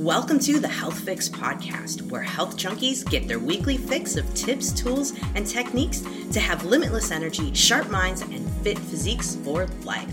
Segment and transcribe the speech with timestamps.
[0.00, 4.72] Welcome to the Health Fix Podcast, where health junkies get their weekly fix of tips,
[4.72, 6.00] tools, and techniques
[6.32, 10.10] to have limitless energy, sharp minds, and fit physiques for life.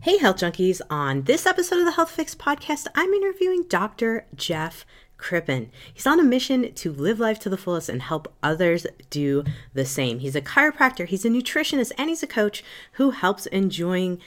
[0.00, 0.80] Hey, health junkies.
[0.88, 4.24] On this episode of the Health Fix Podcast, I'm interviewing Dr.
[4.34, 4.86] Jeff
[5.18, 5.70] Crippen.
[5.92, 9.44] He's on a mission to live life to the fullest and help others do
[9.74, 10.20] the same.
[10.20, 14.22] He's a chiropractor, he's a nutritionist, and he's a coach who helps enjoying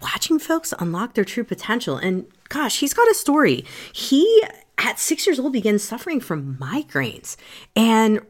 [0.00, 1.96] watching folks unlock their true potential.
[1.96, 3.64] And gosh, he's got a story.
[3.92, 4.42] He,
[4.78, 7.36] at six years old, began suffering from migraines
[7.76, 8.20] and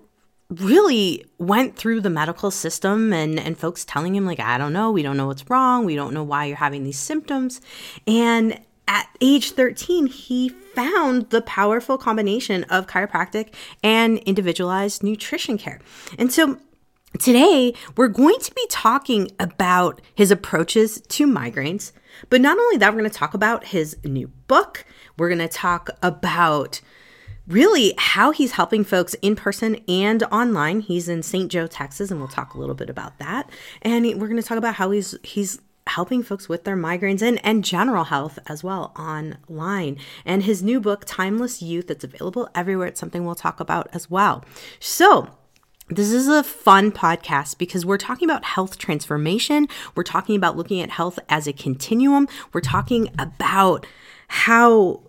[0.51, 4.91] really went through the medical system and, and folks telling him, like, I don't know,
[4.91, 7.61] we don't know what's wrong, we don't know why you're having these symptoms.
[8.07, 15.81] And at age 13, he found the powerful combination of chiropractic and individualized nutrition care.
[16.19, 16.59] And so
[17.19, 21.93] Today, we're going to be talking about his approaches to migraines,
[22.29, 24.85] but not only that, we're going to talk about his new book.
[25.17, 26.81] We're going to talk about
[27.47, 30.81] really how he's helping folks in person and online.
[30.81, 31.53] He's in St.
[31.53, 33.49] Joe, Texas, and we'll talk a little bit about that.
[33.83, 37.39] And we're going to talk about how he's he's helping folks with their migraines and,
[37.45, 39.99] and general health as well online.
[40.25, 42.89] And his new book, Timeless Youth, that's available everywhere.
[42.89, 44.45] It's something we'll talk about as well.
[44.81, 45.29] So
[45.89, 49.69] this is a fun podcast because we're talking about health transformation.
[49.95, 52.27] We're talking about looking at health as a continuum.
[52.53, 53.87] We're talking about
[54.29, 55.03] how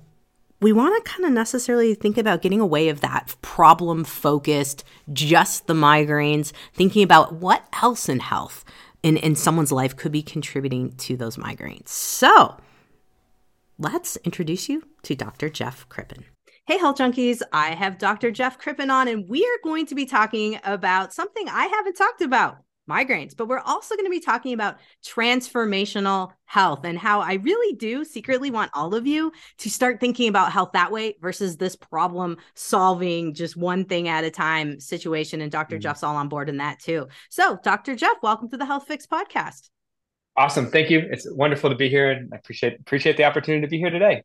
[0.62, 5.68] we want to kind of necessarily think about getting away of that problem focused, just
[5.68, 8.66] the migraines, thinking about what else in health
[9.02, 11.90] in, in someone's life could be contributing to those migraines.
[11.90, 12.58] So
[13.78, 15.50] let's introduce you to Dr.
[15.50, 16.26] Jeff Crippen.
[16.68, 17.44] Hey, health junkies.
[17.54, 18.32] I have Dr.
[18.32, 22.24] Jeff Crippen on, and we are going to be talking about something I haven't talked
[22.24, 22.58] about
[22.90, 27.76] migraines, but we're also going to be talking about transformational health and how I really
[27.76, 31.76] do secretly want all of you to start thinking about health that way versus this
[31.76, 35.42] problem solving just one thing at a time situation.
[35.42, 35.82] And doctor mm-hmm.
[35.82, 37.10] Jeff's all on board in that too.
[37.30, 37.96] So, Dr.
[37.96, 39.70] Jeff, welcome to the Health Fix podcast.
[40.36, 40.72] Awesome.
[40.72, 41.04] Thank you.
[41.12, 44.24] It's wonderful to be here and I appreciate appreciate the opportunity to be here today.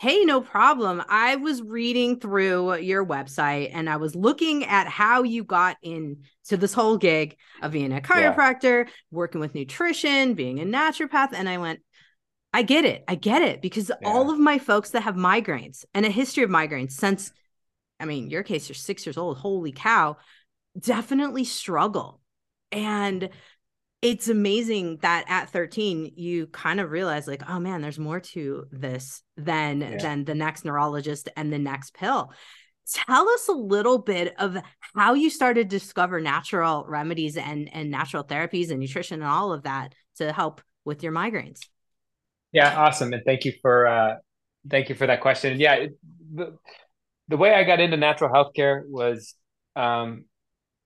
[0.00, 1.02] Hey, no problem.
[1.08, 6.56] I was reading through your website and I was looking at how you got into
[6.56, 8.90] this whole gig of being a chiropractor, yeah.
[9.10, 11.32] working with nutrition, being a naturopath.
[11.32, 11.80] And I went,
[12.54, 13.02] I get it.
[13.08, 14.08] I get it because yeah.
[14.08, 17.32] all of my folks that have migraines and a history of migraines since,
[17.98, 19.38] I mean, your case, you're six years old.
[19.38, 20.16] Holy cow,
[20.78, 22.20] definitely struggle.
[22.70, 23.30] And
[24.00, 28.66] it's amazing that at 13 you kind of realize like oh man there's more to
[28.70, 29.96] this than yeah.
[29.96, 32.32] than the next neurologist and the next pill.
[32.90, 34.56] Tell us a little bit of
[34.94, 39.52] how you started to discover natural remedies and and natural therapies and nutrition and all
[39.52, 41.60] of that to help with your migraines.
[42.52, 44.14] Yeah awesome and thank you for uh
[44.70, 45.58] thank you for that question.
[45.58, 45.86] Yeah
[46.32, 46.56] the,
[47.28, 49.34] the way i got into natural healthcare was
[49.76, 50.24] um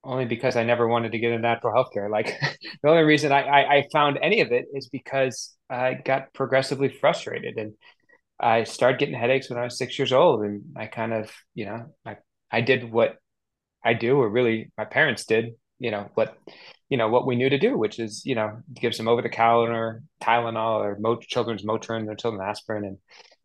[0.05, 2.11] only because I never wanted to get into natural healthcare.
[2.11, 2.41] Like
[2.83, 6.89] the only reason I, I, I, found any of it is because I got progressively
[6.89, 7.75] frustrated and
[8.41, 10.43] I started getting headaches when I was six years old.
[10.43, 12.17] And I kind of, you know, I,
[12.51, 13.17] I did what
[13.85, 16.37] I do, or really my parents did, you know, what,
[16.89, 19.29] you know, what we knew to do, which is, you know, give some over the
[19.29, 22.85] counter Tylenol or Mo- children's Motrin or children's aspirin.
[22.85, 22.99] And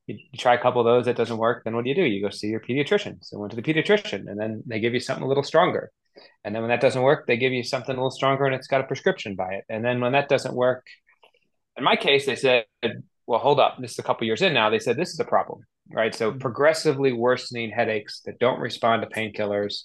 [0.08, 1.64] you, try a couple of those, that doesn't work.
[1.64, 2.04] Then what do you do?
[2.04, 3.18] You go see your pediatrician.
[3.22, 5.92] So I went to the pediatrician and then they give you something a little stronger
[6.44, 8.68] and then when that doesn't work, they give you something a little stronger and it's
[8.68, 9.66] got a prescription by it.
[9.70, 10.86] And then when that doesn't work,
[11.78, 12.66] in my case, they said,
[13.28, 13.78] well, hold up.
[13.80, 14.70] This is a couple years in now.
[14.70, 15.62] They said this is a problem,
[15.92, 16.16] right?
[16.16, 16.40] So mm-hmm.
[16.40, 19.84] progressively worsening headaches that don't respond to painkillers.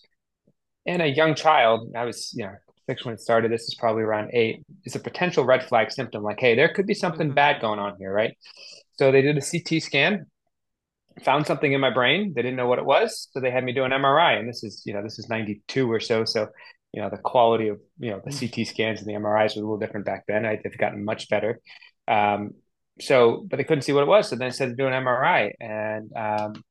[0.87, 2.55] And a young child, I was, you know,
[2.87, 3.53] six when it started.
[3.53, 4.65] This is probably around eight.
[4.85, 6.23] It's a potential red flag symptom.
[6.23, 7.35] Like, hey, there could be something mm-hmm.
[7.35, 8.37] bad going on here, right?
[8.93, 10.27] So they did a CT scan
[11.25, 12.33] found something in my brain.
[12.35, 14.39] They didn't know what it was, so they had me do an MRI.
[14.39, 16.25] And this is, you know, this is '92 or so.
[16.25, 16.49] So,
[16.93, 18.55] you know, the quality of, you know, the mm.
[18.55, 20.45] CT scans and the MRIs was a little different back then.
[20.45, 21.61] I, they've gotten much better.
[22.09, 22.53] Um,
[23.01, 24.29] so, but they couldn't see what it was.
[24.29, 26.65] So then they said to do an MRI, and um,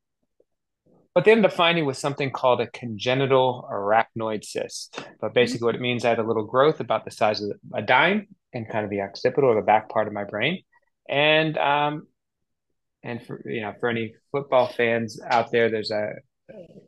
[1.14, 5.04] what they ended up finding was something called a congenital arachnoid cyst.
[5.20, 7.82] But basically, what it means, I had a little growth about the size of a
[7.82, 10.64] dime in kind of the occipital or the back part of my brain.
[11.10, 12.08] And um,
[13.04, 16.14] and for you know for any football fans out there there's a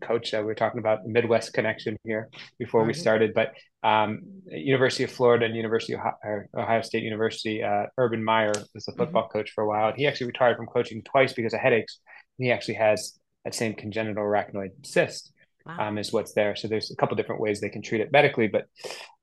[0.02, 2.30] coach that we are talking about midwest connection here
[2.60, 2.90] before mm-hmm.
[2.90, 7.86] we started but um, university of florida and university of ohio, ohio state university uh,
[7.98, 9.00] urban meyer was the mm-hmm.
[9.02, 9.38] football mm-hmm.
[9.38, 12.00] coach for a while and he actually retired from coaching twice because of headaches
[12.38, 15.34] he actually has that same congenital arachnoid cyst
[15.66, 15.88] wow.
[15.88, 18.48] um, is what's there so there's a couple different ways they can treat it medically
[18.48, 18.66] but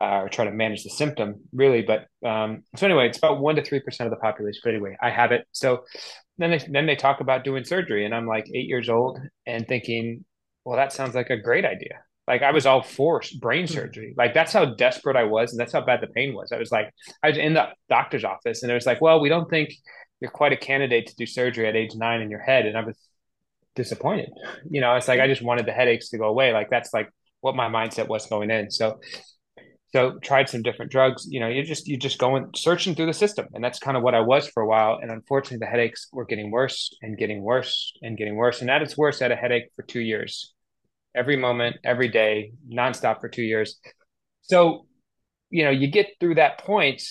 [0.01, 3.57] uh, or try to manage the symptom really but um, so anyway it's about 1
[3.57, 5.85] to 3% of the population but anyway i have it so
[6.41, 9.67] then they then they talk about doing surgery, and I'm like eight years old and
[9.67, 10.25] thinking,
[10.65, 12.01] well, that sounds like a great idea.
[12.27, 13.75] Like I was all for brain hmm.
[13.75, 14.15] surgery.
[14.17, 16.53] Like that's how desperate I was, and that's how bad the pain was.
[16.53, 16.93] I was like,
[17.23, 19.75] I was in the doctor's office, and it was like, well, we don't think
[20.21, 22.85] you're quite a candidate to do surgery at age nine in your head, and I
[22.85, 22.97] was
[23.75, 24.31] disappointed.
[24.69, 26.53] You know, it's like I just wanted the headaches to go away.
[26.53, 27.09] Like that's like
[27.41, 28.71] what my mindset was going in.
[28.71, 29.01] So
[29.93, 33.13] so tried some different drugs you know you just you just going searching through the
[33.13, 33.47] system.
[33.55, 34.99] And that's kind of what i was for a while.
[35.01, 38.61] And unfortunately the headaches were getting worse and getting worse and getting worse.
[38.61, 40.55] And at its worst i had a headache for two years.
[41.15, 43.79] Every moment every day nonstop for two years.
[44.43, 44.87] So
[45.51, 47.03] you know you get through that point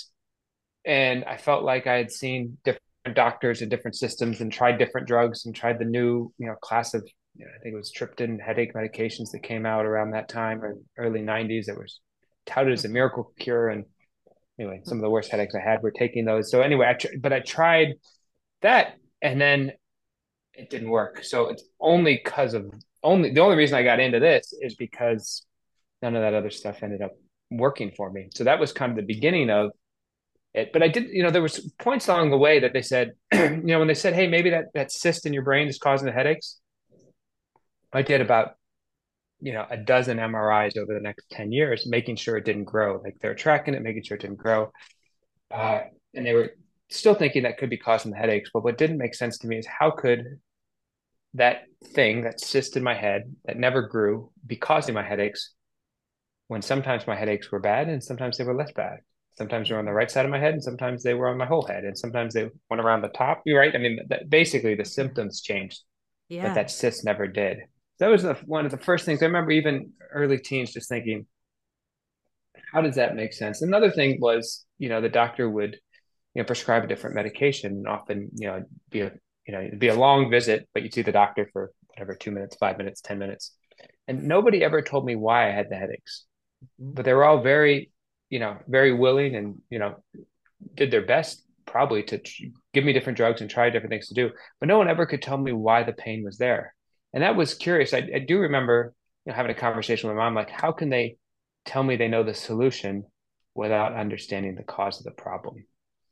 [0.85, 2.81] and i felt like i had seen different
[3.13, 6.93] doctors and different systems and tried different drugs and tried the new you know class
[6.93, 10.75] of i think it was triptan headache medications that came out around that time or
[10.97, 11.99] early 90s that was
[12.49, 13.69] touted as a miracle cure.
[13.69, 13.85] And
[14.59, 16.51] anyway, some of the worst headaches I had were taking those.
[16.51, 17.95] So anyway, I tr- but I tried
[18.61, 19.71] that, and then
[20.53, 21.23] it didn't work.
[21.23, 22.71] So it's only because of
[23.03, 25.45] only the only reason I got into this is because
[26.01, 27.11] none of that other stuff ended up
[27.51, 28.29] working for me.
[28.33, 29.71] So that was kind of the beginning of
[30.53, 30.71] it.
[30.73, 33.61] But I did, you know, there was points along the way that they said, you
[33.63, 36.11] know, when they said, "Hey, maybe that that cyst in your brain is causing the
[36.11, 36.59] headaches."
[37.91, 38.51] I did about
[39.41, 43.01] you know a dozen MRIs over the next 10 years, making sure it didn't grow.
[43.03, 44.71] Like they're tracking it, making sure it didn't grow.
[45.51, 45.81] Uh,
[46.13, 46.51] and they were
[46.89, 48.49] still thinking that could be causing the headaches.
[48.53, 50.39] But what didn't make sense to me is how could
[51.35, 55.53] that thing, that cyst in my head that never grew, be causing my headaches
[56.47, 58.99] when sometimes my headaches were bad and sometimes they were less bad.
[59.37, 61.37] Sometimes they were on the right side of my head and sometimes they were on
[61.37, 63.41] my whole head and sometimes they went around the top.
[63.45, 63.73] You're right.
[63.73, 65.81] I mean, that, basically the symptoms changed,
[66.27, 66.47] yeah.
[66.47, 67.59] but that cyst never did
[67.99, 69.51] that was the, one of the first things I remember.
[69.51, 71.25] Even early teens, just thinking,
[72.71, 73.61] how does that make sense?
[73.61, 75.77] Another thing was, you know, the doctor would,
[76.33, 79.11] you know, prescribe a different medication, and often, you know, be a,
[79.45, 82.31] you know, it'd be a long visit, but you'd see the doctor for whatever, two
[82.31, 83.55] minutes, five minutes, ten minutes,
[84.07, 86.25] and nobody ever told me why I had the headaches,
[86.81, 86.93] mm-hmm.
[86.93, 87.91] but they were all very,
[88.29, 90.03] you know, very willing and you know,
[90.75, 92.19] did their best probably to
[92.73, 95.21] give me different drugs and try different things to do, but no one ever could
[95.21, 96.73] tell me why the pain was there
[97.13, 97.93] and that was curious.
[97.93, 98.93] I, I do remember
[99.25, 101.17] you know, having a conversation with my mom, like, how can they
[101.65, 103.03] tell me they know the solution
[103.55, 105.65] without understanding the cause of the problem?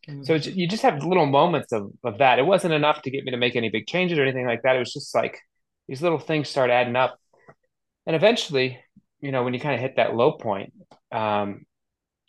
[0.07, 0.23] Mm-hmm.
[0.23, 2.39] So you just have little moments of, of that.
[2.39, 4.75] It wasn't enough to get me to make any big changes or anything like that.
[4.75, 5.39] It was just like
[5.87, 7.19] these little things start adding up.
[8.05, 8.79] And eventually,
[9.19, 10.73] you know, when you kind of hit that low point,
[11.11, 11.65] um,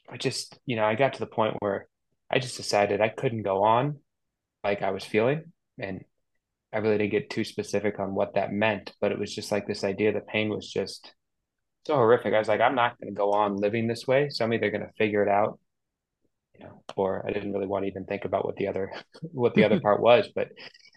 [0.09, 1.87] I just, you know, I got to the point where
[2.31, 3.99] I just decided I couldn't go on
[4.65, 5.53] like I was feeling.
[5.79, 6.05] And
[6.73, 9.67] I really didn't get too specific on what that meant, but it was just like
[9.67, 11.13] this idea that pain was just
[11.87, 12.35] so horrific.
[12.35, 14.29] I was like, I'm not going to go on living this way.
[14.29, 15.59] So I'm either going to figure it out,
[16.55, 18.93] you know, or I didn't really want to even think about what the other,
[19.23, 20.29] what the other part was.
[20.35, 20.51] But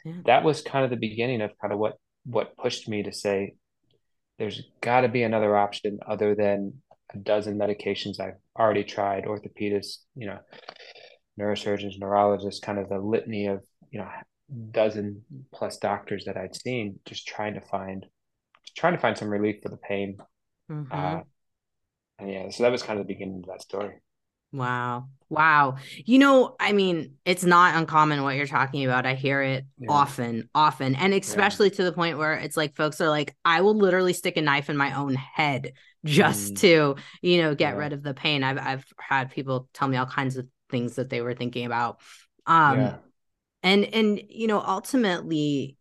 [0.03, 0.13] yeah.
[0.25, 1.95] that was kind of the beginning of kind of what,
[2.25, 3.53] what pushed me to say,
[4.37, 6.81] there's got to be another option other than
[7.13, 10.39] a dozen medications I've already tried, orthopedists, you know,
[11.39, 14.09] neurosurgeons, neurologists, kind of the litany of, you know,
[14.71, 18.05] dozen plus doctors that I'd seen, just trying to find
[18.75, 20.17] trying to find some relief for the pain.
[20.69, 20.91] Mm-hmm.
[20.91, 21.21] Uh,
[22.19, 24.01] and yeah, so that was kind of the beginning of that story.
[24.53, 25.07] Wow.
[25.29, 25.77] Wow.
[26.05, 29.05] You know, I mean, it's not uncommon what you're talking about.
[29.05, 29.87] I hear it yeah.
[29.89, 31.75] often, often, and especially yeah.
[31.75, 34.69] to the point where it's like folks are like, I will literally stick a knife
[34.69, 35.71] in my own head
[36.03, 36.59] just mm.
[36.59, 37.79] to, you know, get yeah.
[37.79, 38.43] rid of the pain.
[38.43, 42.01] I've I've had people tell me all kinds of things that they were thinking about.
[42.45, 42.95] Um
[43.63, 45.77] and and you know ultimately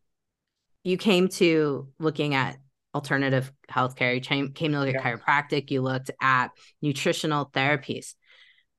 [0.83, 2.57] you came to looking at
[2.95, 4.15] alternative healthcare.
[4.15, 5.71] You came, came to look at chiropractic.
[5.71, 6.49] You looked at
[6.83, 8.15] nutritional therapies.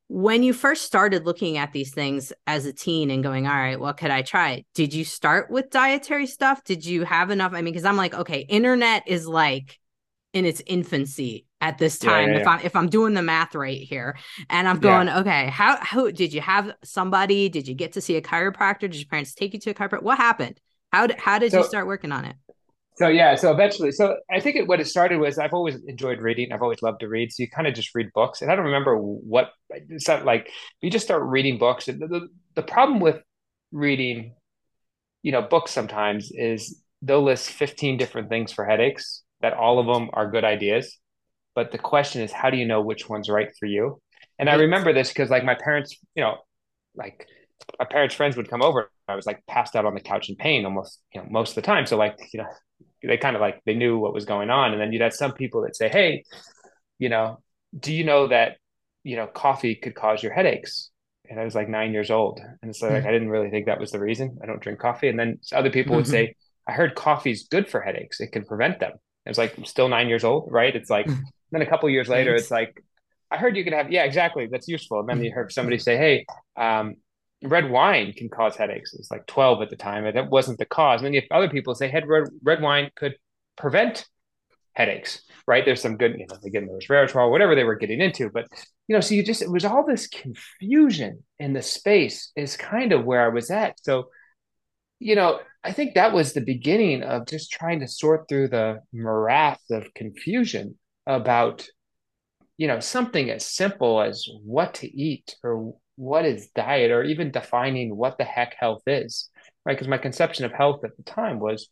[0.08, 3.79] When you first started looking at these things as a teen and going all right
[3.79, 4.65] what could i try?
[4.74, 6.63] Did you start with dietary stuff?
[6.63, 7.53] Did you have enough?
[7.53, 9.79] I mean because i'm like okay internet is like
[10.34, 13.56] in its infancy at this time yeah, yeah, if i'm if i'm doing the math
[13.56, 14.18] right here.
[14.50, 17.50] And i'm going okay how how did you have somebody?
[17.50, 18.82] Did you get to see a chiropractor?
[18.82, 20.03] Did your parents take you to a chiropractor?
[20.03, 20.60] What happened?
[20.91, 22.36] How did how did so, you start working on it?
[22.98, 26.20] So yeah so eventually so i think it, what it started was i've always enjoyed
[26.20, 26.51] reading.
[26.51, 27.32] I've always loved to read.
[27.32, 30.50] So you kind of just read books and i don't remember what it's not like
[30.82, 33.22] you just start reading books and the, the, the problem with
[33.72, 34.36] reading
[35.24, 39.88] you know books sometimes is they'll list 15 different things for headaches that all of
[39.88, 40.98] them are good ideas
[41.55, 44.01] but the question is how do you know which one's right for you
[44.39, 46.38] and i remember this because like my parents you know
[46.96, 47.27] like
[47.79, 50.36] my parents friends would come over i was like passed out on the couch in
[50.36, 52.48] pain almost you know most of the time so like you know
[53.03, 55.34] they kind of like they knew what was going on and then you'd have some
[55.34, 56.24] people that say hey
[57.00, 57.39] you know
[57.77, 58.58] do you know that
[59.03, 60.91] you know coffee could cause your headaches
[61.31, 62.41] and I was like nine years old.
[62.62, 63.08] And so like, hmm.
[63.08, 64.38] I didn't really think that was the reason.
[64.43, 65.08] I don't drink coffee.
[65.08, 66.12] And then other people would mm-hmm.
[66.12, 66.36] say,
[66.67, 68.20] I heard coffee's good for headaches.
[68.20, 68.91] It can prevent them.
[69.25, 70.75] It was like, I'm still nine years old, right?
[70.75, 71.22] It's like, hmm.
[71.51, 72.43] Then a couple years later, Thanks.
[72.43, 72.84] it's like,
[73.29, 74.48] I heard you could have, yeah, exactly.
[74.51, 75.00] That's useful.
[75.00, 76.25] And then you heard somebody say, hey,
[76.58, 76.96] um,
[77.43, 78.93] red wine can cause headaches.
[78.93, 80.05] It was like 12 at the time.
[80.05, 81.00] And that wasn't the cause.
[81.00, 83.15] And then you have other people say, hey, red, red wine could
[83.58, 84.05] prevent
[84.74, 85.63] headaches, right?
[85.65, 88.29] There's some good, you know, again, there was resveratrol, whatever they were getting into.
[88.29, 88.48] But,
[88.88, 92.91] you know, so you just, it was all this confusion in the space is kind
[92.91, 93.79] of where I was at.
[93.81, 94.10] So,
[95.00, 98.81] you know, I think that was the beginning of just trying to sort through the
[98.93, 100.77] morass of confusion
[101.15, 101.68] about,
[102.58, 107.32] you know, something as simple as what to eat or what is diet or even
[107.32, 109.30] defining what the heck health is,
[109.65, 109.74] right?
[109.74, 111.70] Because my conception of health at the time was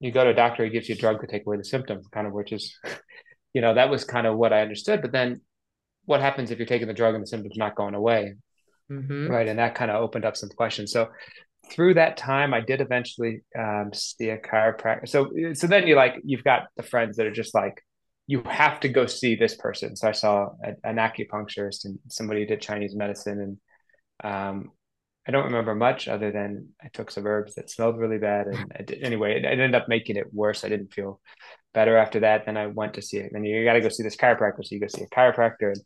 [0.00, 2.00] you go to a doctor, he gives you a drug to take away the symptom,
[2.10, 2.76] kind of, which is,
[3.54, 5.02] you know, that was kind of what I understood.
[5.02, 5.42] But then
[6.06, 8.34] what happens if you're taking the drug and the symptom's not going away?
[8.90, 9.28] Mm-hmm.
[9.28, 9.46] Right.
[9.46, 10.92] And that kind of opened up some questions.
[10.92, 11.08] So
[11.70, 15.08] through that time, I did eventually um, see a chiropractor.
[15.08, 17.82] So, so then you like, you've got the friends that are just like,
[18.32, 19.94] you have to go see this person.
[19.94, 23.38] So I saw a, an acupuncturist and somebody did Chinese medicine
[24.22, 24.70] and um,
[25.26, 28.46] I don't remember much other than I took some herbs that smelled really bad.
[28.46, 30.64] And did, anyway, it, it, ended up making it worse.
[30.64, 31.20] I didn't feel
[31.74, 32.46] better after that.
[32.46, 33.32] Then I went to see it.
[33.32, 34.64] And you got to go see this chiropractor.
[34.64, 35.72] So you go see a chiropractor.
[35.72, 35.82] And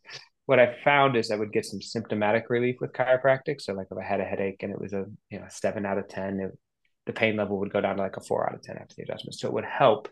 [0.47, 3.61] what I found is I would get some symptomatic relief with chiropractic.
[3.61, 5.99] So like if I had a headache and it was a you know seven out
[5.99, 6.59] of ten, it,
[7.07, 9.03] the pain level would go down to like a four out of ten after the
[9.03, 9.35] adjustment.
[9.35, 10.09] So it would help,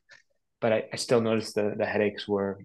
[0.64, 2.58] but I, I still noticed the the headaches were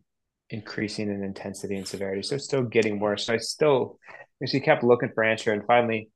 [0.50, 2.22] increasing in intensity and severity.
[2.22, 3.26] So it's still getting worse.
[3.26, 4.00] So I still
[4.42, 6.10] actually kept looking for answer, and finally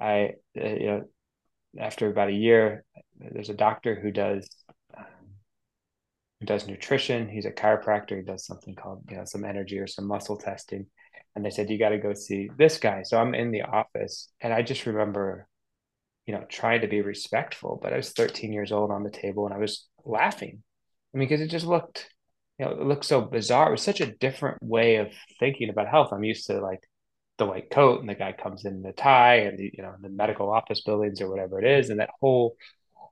[0.00, 1.02] I, uh, you know,
[1.78, 2.84] after about a year,
[3.18, 4.48] there's a doctor who does
[4.96, 5.04] um,
[6.40, 7.28] who does nutrition.
[7.28, 8.16] He's a chiropractor.
[8.16, 10.86] He does something called you know some energy or some muscle testing.
[11.34, 13.02] And they said you got to go see this guy.
[13.02, 15.46] So I'm in the office, and I just remember,
[16.24, 17.78] you know, trying to be respectful.
[17.82, 20.62] But I was 13 years old on the table, and I was laughing.
[21.16, 22.10] I mean, because it just looked,
[22.58, 23.68] you know, it looked so bizarre.
[23.68, 25.08] It was such a different way of
[25.38, 26.12] thinking about health.
[26.12, 26.86] I'm used to like
[27.38, 30.08] the white coat and the guy comes in the tie and the you know the
[30.08, 32.56] medical office buildings or whatever it is and that whole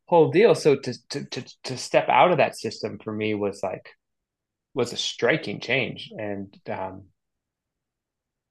[0.07, 3.63] whole deal so to to to, to step out of that system for me was
[3.63, 3.91] like
[4.73, 7.03] was a striking change and um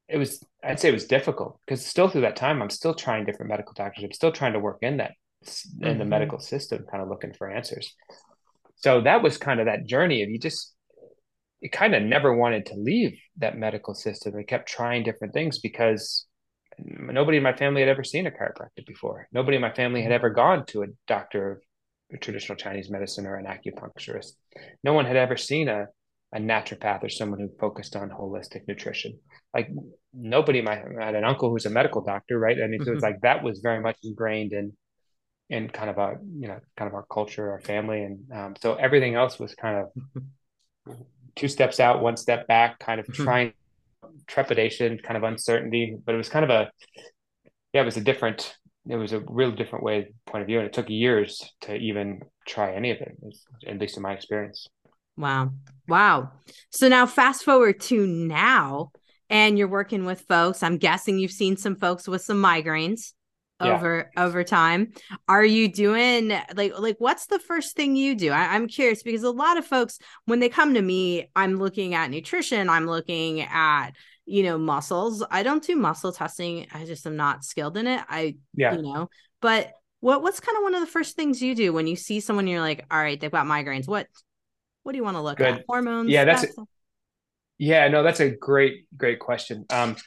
[0.07, 3.25] it was i'd say it was difficult because still through that time i'm still trying
[3.25, 5.13] different medical doctors i'm still trying to work in that
[5.81, 5.97] in mm-hmm.
[5.97, 7.95] the medical system kind of looking for answers
[8.75, 10.73] so that was kind of that journey of you just
[11.63, 14.35] it kind of never wanted to leave that medical system.
[14.37, 16.25] I kept trying different things because
[16.77, 19.29] nobody in my family had ever seen a chiropractor before.
[19.31, 21.61] Nobody in my family had ever gone to a doctor
[22.11, 24.33] of traditional Chinese medicine or an acupuncturist.
[24.83, 25.85] No one had ever seen a,
[26.33, 29.17] a naturopath or someone who focused on holistic nutrition.
[29.53, 29.69] Like
[30.13, 32.57] nobody, my I had an uncle who's a medical doctor, right?
[32.61, 32.87] I mean, mm-hmm.
[32.87, 34.73] so it's like that was very much ingrained in
[35.53, 38.73] in kind of a you know kind of our culture, our family, and um, so
[38.73, 40.95] everything else was kind of
[41.35, 43.23] two steps out, one step back, kind of mm-hmm.
[43.23, 43.53] trying
[44.27, 45.95] trepidation, kind of uncertainty.
[46.03, 46.71] But it was kind of a
[47.71, 48.55] yeah, it was a different
[48.89, 50.57] it was a real different way point of view.
[50.57, 53.15] And it took years to even try any of it,
[53.67, 54.67] at least in my experience.
[55.15, 55.51] Wow.
[55.87, 56.31] Wow.
[56.71, 58.91] So now fast forward to now
[59.29, 60.63] and you're working with folks.
[60.63, 63.13] I'm guessing you've seen some folks with some migraines
[63.65, 63.75] yeah.
[63.75, 64.93] over over time.
[65.27, 68.31] Are you doing like like what's the first thing you do?
[68.31, 71.93] I, i'm curious because a lot of folks when they come to me i'm looking
[71.93, 73.91] at nutrition i'm looking at
[74.25, 75.23] you know muscles.
[75.29, 76.67] I don't do muscle testing.
[76.73, 78.01] I just am not skilled in it.
[78.07, 78.75] I yeah.
[78.75, 79.09] you know
[79.41, 82.19] but what what's kind of one of the first things you do when you see
[82.19, 83.87] someone you're like all right they've got migraines.
[83.87, 84.07] What
[84.83, 85.47] what do you want to look Good.
[85.47, 86.45] at hormones yeah that's
[87.57, 89.65] yeah no that's a great great question.
[89.69, 89.97] Um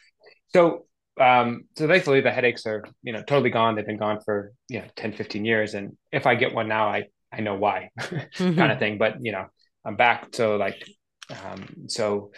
[0.49, 0.86] so
[1.21, 3.75] um, so thankfully the headaches are, you know, totally gone.
[3.75, 5.75] They've been gone for, you know, 10, 15 years.
[5.75, 8.57] And if I get one now, I, I know why mm-hmm.
[8.57, 9.47] kind of thing, but you know,
[9.85, 10.29] I'm back.
[10.33, 10.83] So like,
[11.31, 12.31] um, so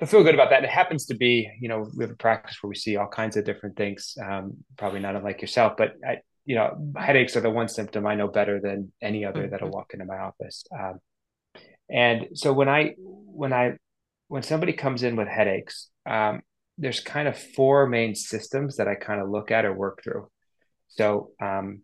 [0.00, 0.64] I feel good about that.
[0.64, 3.36] It happens to be, you know, we have a practice where we see all kinds
[3.36, 4.16] of different things.
[4.22, 8.14] Um, probably not unlike yourself, but I, you know, headaches are the one symptom I
[8.14, 9.50] know better than any other mm-hmm.
[9.50, 10.64] that'll walk into my office.
[10.76, 10.98] Um,
[11.90, 13.72] and so when I, when I,
[14.28, 16.42] when somebody comes in with headaches, um,
[16.78, 20.30] there's kind of four main systems that I kind of look at or work through.
[20.86, 21.82] So, um,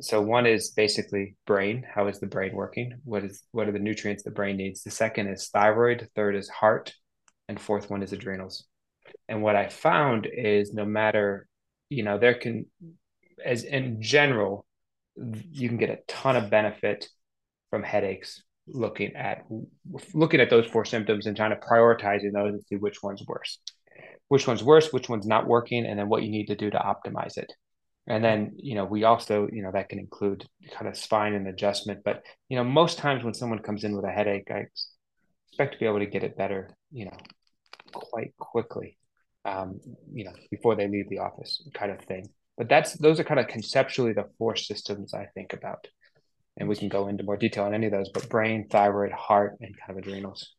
[0.00, 1.84] so one is basically brain.
[1.92, 3.00] How is the brain working?
[3.04, 4.82] What is what are the nutrients the brain needs?
[4.82, 6.08] The second is thyroid.
[6.14, 6.94] Third is heart,
[7.48, 8.64] and fourth one is adrenals.
[9.28, 11.46] And what I found is no matter,
[11.90, 12.66] you know, there can,
[13.44, 14.64] as in general,
[15.16, 17.08] you can get a ton of benefit
[17.70, 19.44] from headaches looking at
[20.14, 23.58] looking at those four symptoms and trying to prioritizing those and see which one's worse
[24.28, 26.78] which one's worse, which one's not working, and then what you need to do to
[26.78, 27.52] optimize it.
[28.06, 31.48] And then, you know, we also, you know, that can include kind of spine and
[31.48, 32.00] adjustment.
[32.04, 34.66] But, you know, most times when someone comes in with a headache, I
[35.48, 37.16] expect to be able to get it better, you know,
[37.92, 38.98] quite quickly,
[39.46, 39.80] um,
[40.12, 42.28] you know, before they leave the office kind of thing.
[42.58, 45.88] But that's, those are kind of conceptually the four systems I think about.
[46.56, 49.56] And we can go into more detail on any of those, but brain, thyroid, heart,
[49.60, 50.54] and kind of adrenals.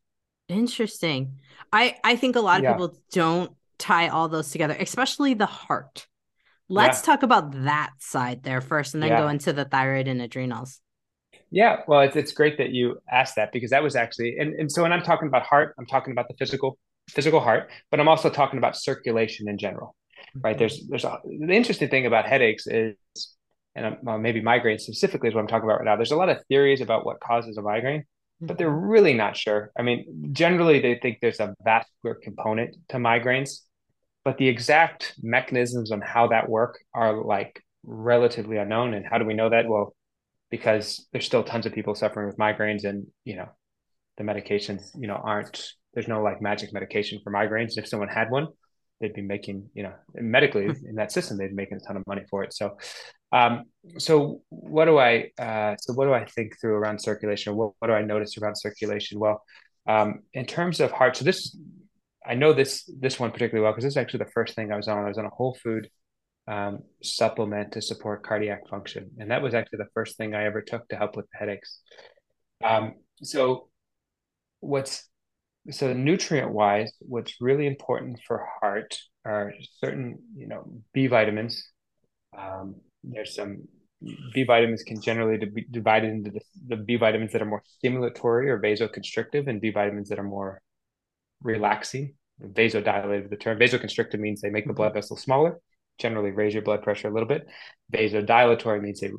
[0.47, 1.39] Interesting.
[1.71, 2.73] I, I think a lot of yeah.
[2.73, 6.07] people don't tie all those together, especially the heart
[6.67, 7.13] Let's yeah.
[7.13, 9.19] talk about that side there first and then yeah.
[9.19, 10.81] go into the thyroid and adrenals.
[11.51, 14.71] Yeah, well, it's, it's great that you asked that because that was actually, and, and
[14.71, 18.07] so when I'm talking about heart, I'm talking about the physical physical heart, but I'm
[18.07, 19.95] also talking about circulation in general,
[20.41, 20.55] right?
[20.55, 20.59] Mm-hmm.
[20.59, 22.95] There's there's a, the interesting thing about headaches is,
[23.75, 25.97] and well, maybe migraine specifically is what I'm talking about right now.
[25.97, 28.05] There's a lot of theories about what causes a migraine.
[28.41, 29.71] But they're really not sure.
[29.77, 33.61] I mean, generally they think there's a vascular component to migraines,
[34.23, 38.93] but the exact mechanisms on how that work are like relatively unknown.
[38.93, 39.67] And how do we know that?
[39.67, 39.95] Well,
[40.51, 43.49] because there's still tons of people suffering with migraines, and you know,
[44.17, 47.77] the medications, you know, aren't there's no like magic medication for migraines.
[47.77, 48.47] If someone had one,
[48.99, 50.87] they'd be making, you know, medically hmm.
[50.87, 52.53] in that system, they'd be making a ton of money for it.
[52.53, 52.77] So,
[53.97, 57.55] so what do I, uh, so what do I think through around circulation?
[57.55, 59.19] What, what do I notice around circulation?
[59.19, 59.43] Well,
[59.87, 61.55] um, in terms of heart, so this
[62.25, 64.77] I know this this one particularly well because this is actually the first thing I
[64.77, 65.03] was on.
[65.03, 65.89] I was on a whole food
[66.47, 70.61] um, supplement to support cardiac function, and that was actually the first thing I ever
[70.61, 71.81] took to help with the headaches.
[72.63, 73.69] Um, so,
[74.59, 75.07] what's
[75.69, 81.63] so nutrient wise, what's really important for heart are certain you know B vitamins.
[83.11, 83.67] There's some
[84.33, 88.47] B vitamins can generally be divided into the, the B vitamins that are more stimulatory
[88.49, 90.61] or vasoconstrictive, and B vitamins that are more
[91.41, 92.13] relaxing.
[92.41, 94.97] Vasodilated, the term vasoconstricted means they make the blood mm-hmm.
[94.97, 95.59] vessel smaller,
[95.97, 97.47] generally raise your blood pressure a little bit.
[97.93, 99.11] Vasodilatory means they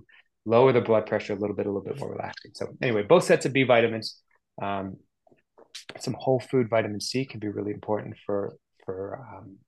[0.45, 2.53] lower the blood pressure a little bit, a little bit more relaxing.
[2.55, 4.21] So anyway, both sets of B vitamins.
[4.61, 4.97] Um,
[5.99, 9.59] some whole food vitamin C can be really important for for um,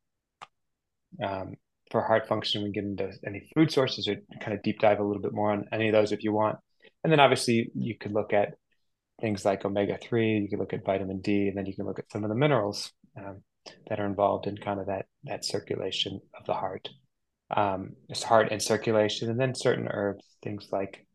[1.22, 1.54] um,
[1.90, 2.62] for heart function.
[2.62, 5.32] We can get into any food sources or kind of deep dive a little bit
[5.32, 6.58] more on any of those if you want.
[7.02, 8.54] And then obviously you could look at
[9.20, 11.98] things like omega 3, you can look at vitamin D, and then you can look
[11.98, 13.42] at some of the minerals um,
[13.88, 16.88] that are involved in kind of that, that circulation of the heart.
[17.54, 21.06] Um, it's heart and circulation, and then certain herbs, things like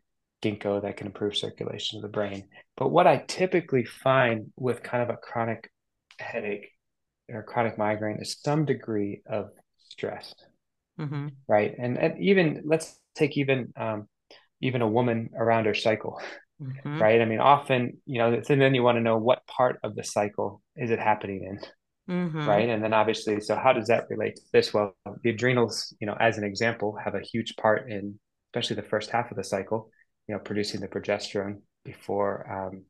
[0.41, 2.43] ginkgo that can improve circulation of the brain.
[2.75, 5.71] But what I typically find with kind of a chronic
[6.19, 6.69] headache
[7.29, 9.51] or chronic migraine is some degree of
[9.89, 10.33] stress,
[10.99, 11.27] mm-hmm.
[11.47, 11.73] right?
[11.77, 14.08] And and even let's take even um,
[14.62, 16.21] even a woman around her cycle,
[16.62, 17.01] mm-hmm.
[17.01, 17.21] right?
[17.21, 19.95] I mean, often, you know, it's and then you want to know what part of
[19.95, 22.47] the cycle is it happening in, mm-hmm.
[22.47, 22.69] right?
[22.69, 24.73] And then obviously, so how does that relate to this?
[24.73, 28.19] Well, the adrenals, you know, as an example, have a huge part in,
[28.53, 29.89] especially the first half of the cycle,
[30.27, 32.84] you know, producing the progesterone before, um,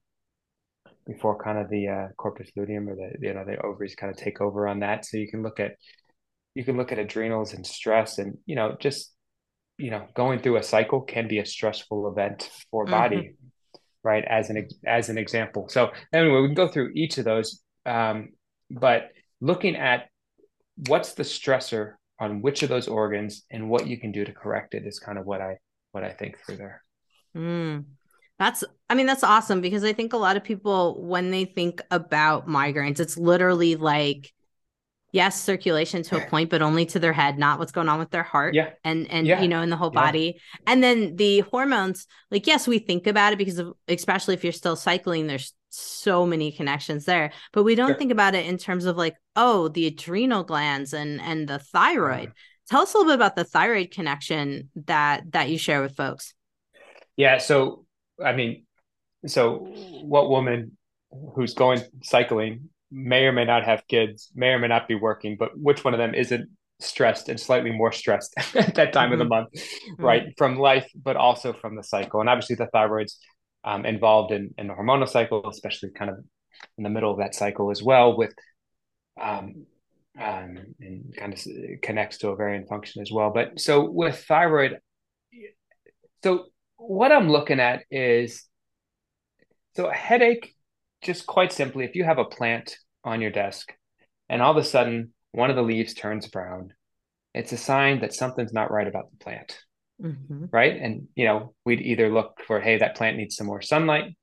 [1.06, 4.18] before kind of the uh, corpus luteum or the you know the ovaries kind of
[4.18, 5.06] take over on that.
[5.06, 5.76] So you can look at
[6.56, 9.12] you can look at adrenals and stress and you know just
[9.78, 13.44] you know going through a cycle can be a stressful event for body mm-hmm
[14.04, 14.24] right?
[14.26, 15.68] As an as an example.
[15.70, 18.30] So anyway, we can go through each of those, um,
[18.70, 19.10] but
[19.42, 20.10] looking at
[20.88, 24.74] what's the stressor on which of those organs and what you can do to correct
[24.74, 25.58] it is kind of what I
[25.92, 26.84] what I think through there.
[27.36, 27.86] Mm.
[28.40, 31.82] That's, I mean, that's awesome because I think a lot of people, when they think
[31.92, 34.34] about migraines, it's literally like
[35.14, 38.10] yes circulation to a point but only to their head not what's going on with
[38.12, 38.72] their heart yeah.
[38.84, 39.42] and and yeah.
[39.42, 40.34] you know in the whole body.
[40.36, 40.74] Yeah.
[40.74, 44.52] and then the hormones like yes we think about it because of especially if you're
[44.52, 47.32] still cycling there's so many connections there.
[47.52, 47.98] But we don't sure.
[47.98, 52.30] think about it in terms of like oh the adrenal glands and and the thyroid.
[52.30, 52.68] Mm-hmm.
[52.70, 56.34] Tell us a little bit about the thyroid connection that that you share with folks.
[57.18, 57.86] Yeah so
[58.24, 58.66] i mean
[59.26, 59.68] so
[60.04, 60.78] what woman
[61.36, 65.36] who's going cycling may or may not have kids, may or may not be working,
[65.38, 69.14] but which one of them isn't stressed and slightly more stressed at that time mm-hmm.
[69.14, 69.30] of the mm-hmm.
[69.30, 70.04] month, mm-hmm.
[70.04, 70.24] right?
[70.38, 72.20] From life, but also from the cycle.
[72.20, 73.18] And obviously, the thyroid's
[73.64, 76.18] um, involved in, in the hormonal cycle, especially kind of
[76.78, 78.34] in the middle of that cycle as well, with
[79.20, 79.66] um,
[80.20, 81.40] um, and kind of
[81.82, 83.32] connects to ovarian function as well.
[83.34, 84.80] But so with thyroid,
[86.24, 86.46] so
[86.78, 88.46] what I'm looking at is
[89.76, 90.54] so a headache,
[91.02, 93.74] just quite simply, if you have a plant on your desk
[94.30, 96.74] and all of a sudden one of the leaves turns brown,
[97.34, 99.58] it's a sign that something's not right about the plant.
[100.02, 100.46] Mm-hmm.
[100.52, 100.76] Right.
[100.82, 104.16] And, you know, we'd either look for, hey, that plant needs some more sunlight,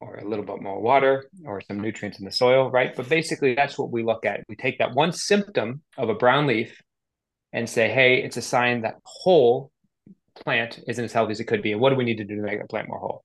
[0.00, 2.94] or a little bit more water or some nutrients in the soil, right?
[2.94, 4.44] But basically, that's what we look at.
[4.48, 6.80] We take that one symptom of a brown leaf
[7.52, 9.72] and say, hey, it's a sign that whole
[10.36, 11.72] plant isn't as healthy as it could be.
[11.72, 13.24] And what do we need to do to make the plant more whole?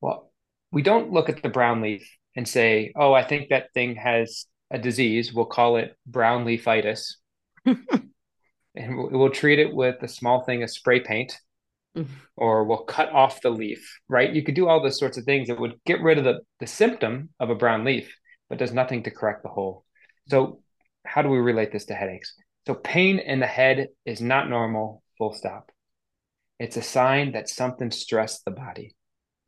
[0.00, 0.30] Well,
[0.70, 2.06] we don't look at the brown leaf
[2.38, 5.34] and say, oh, I think that thing has a disease.
[5.34, 7.14] We'll call it brown leafitis.
[7.66, 7.76] and
[8.76, 11.36] we'll, we'll, treat it with a small thing of spray paint
[11.96, 12.12] mm-hmm.
[12.36, 14.32] or we'll cut off the leaf, right?
[14.32, 16.68] You could do all those sorts of things that would get rid of the, the
[16.68, 18.14] symptom of a brown leaf,
[18.48, 19.84] but does nothing to correct the whole.
[20.28, 20.60] So,
[21.04, 22.32] how do we relate this to headaches?
[22.68, 25.72] So, pain in the head is not normal, full stop.
[26.60, 28.94] It's a sign that something stressed the body.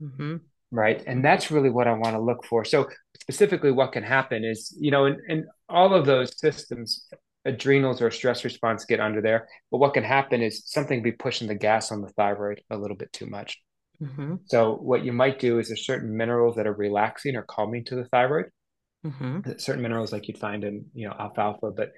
[0.03, 0.39] Mm-hmm.
[0.73, 1.03] Right.
[1.07, 2.65] And that's really what I want to look for.
[2.65, 2.89] So,
[3.21, 7.09] specifically, what can happen is, you know, in, in all of those systems,
[7.45, 9.49] adrenals or stress response get under there.
[9.71, 12.97] But what can happen is something be pushing the gas on the thyroid a little
[12.97, 13.59] bit too much.
[14.01, 14.37] Mm-hmm.
[14.47, 17.97] So, what you might do is there's certain minerals that are relaxing or calming to
[17.97, 18.47] the thyroid.
[19.05, 19.53] Mm-hmm.
[19.59, 21.93] Certain minerals, like you'd find in, you know, alfalfa, but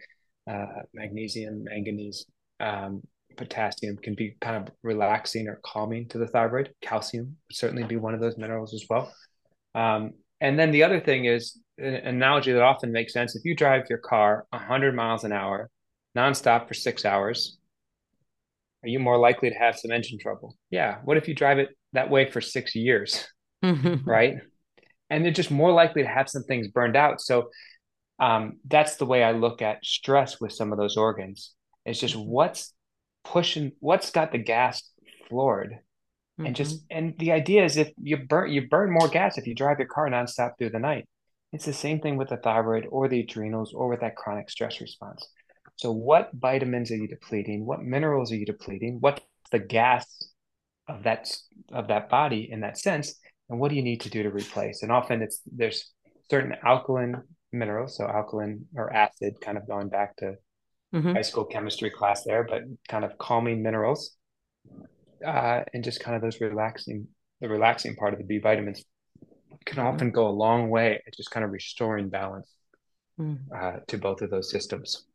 [0.51, 2.27] uh, magnesium, manganese,
[2.61, 3.03] um,
[3.37, 6.73] potassium can be kind of relaxing or calming to the thyroid.
[6.81, 9.13] Calcium would certainly be one of those minerals as well.
[9.75, 13.37] Um, and then the other thing is an analogy that often makes sense.
[13.37, 15.71] If you drive your car 100 miles an hour
[16.17, 17.59] nonstop for six hours,
[18.83, 20.57] are you more likely to have some engine trouble?
[20.71, 20.99] Yeah.
[21.05, 23.27] What if you drive it that way for six years?
[23.63, 24.39] right.
[25.09, 27.21] And they're just more likely to have some things burned out.
[27.21, 27.51] So
[28.19, 31.53] um, that's the way I look at stress with some of those organs.
[31.85, 32.73] It's just what's
[33.25, 34.83] pushing what's got the gas
[35.29, 35.79] floored?
[36.43, 36.47] Mm-hmm.
[36.47, 36.99] and just mm-hmm.
[36.99, 39.89] and the idea is if you burn you burn more gas if you drive your
[39.89, 41.07] car nonstop through the night.
[41.53, 44.81] It's the same thing with the thyroid or the adrenals or with that chronic stress
[44.81, 45.29] response.
[45.77, 47.67] So what vitamins are you depleting?
[47.67, 48.97] What minerals are you depleting?
[49.01, 50.07] What's the gas
[50.89, 51.31] of that
[51.71, 53.15] of that body in that sense?
[53.51, 54.83] And what do you need to do to replace?
[54.83, 55.93] And often it's there's
[56.31, 60.37] certain alkaline minerals so alkaline or acid kind of going back to
[60.93, 61.15] mm-hmm.
[61.15, 64.17] high school chemistry class there, but kind of calming minerals,
[65.27, 67.07] uh, and just kind of those relaxing,
[67.41, 68.85] the relaxing part of the B vitamins
[69.65, 69.87] can mm-hmm.
[69.87, 72.51] often go a long way at just kind of restoring balance
[73.19, 73.39] mm.
[73.57, 75.07] uh, to both of those systems.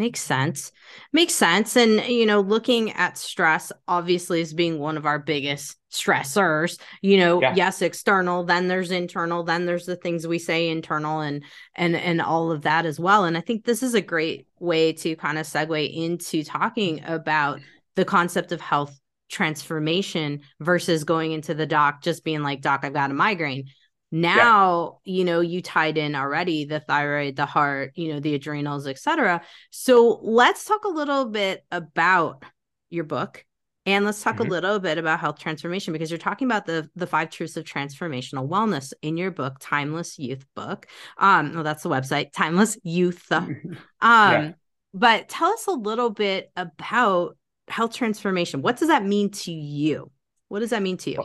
[0.00, 0.72] Makes sense.
[1.12, 1.76] Makes sense.
[1.76, 7.18] And, you know, looking at stress obviously as being one of our biggest stressors, you
[7.18, 7.52] know, yeah.
[7.54, 11.44] yes, external, then there's internal, then there's the things we say internal and
[11.76, 13.26] and and all of that as well.
[13.26, 17.60] And I think this is a great way to kind of segue into talking about
[17.94, 22.94] the concept of health transformation versus going into the doc just being like, Doc, I've
[22.94, 23.66] got a migraine
[24.12, 25.12] now yeah.
[25.12, 29.40] you know you tied in already the thyroid the heart you know the adrenals etc
[29.70, 32.42] so let's talk a little bit about
[32.90, 33.44] your book
[33.86, 34.46] and let's talk mm-hmm.
[34.46, 37.64] a little bit about health transformation because you're talking about the the five truths of
[37.64, 40.86] transformational wellness in your book timeless youth book
[41.18, 43.54] um well that's the website timeless youth um
[44.00, 44.52] yeah.
[44.92, 47.36] but tell us a little bit about
[47.68, 50.10] health transformation what does that mean to you
[50.48, 51.24] what does that mean to you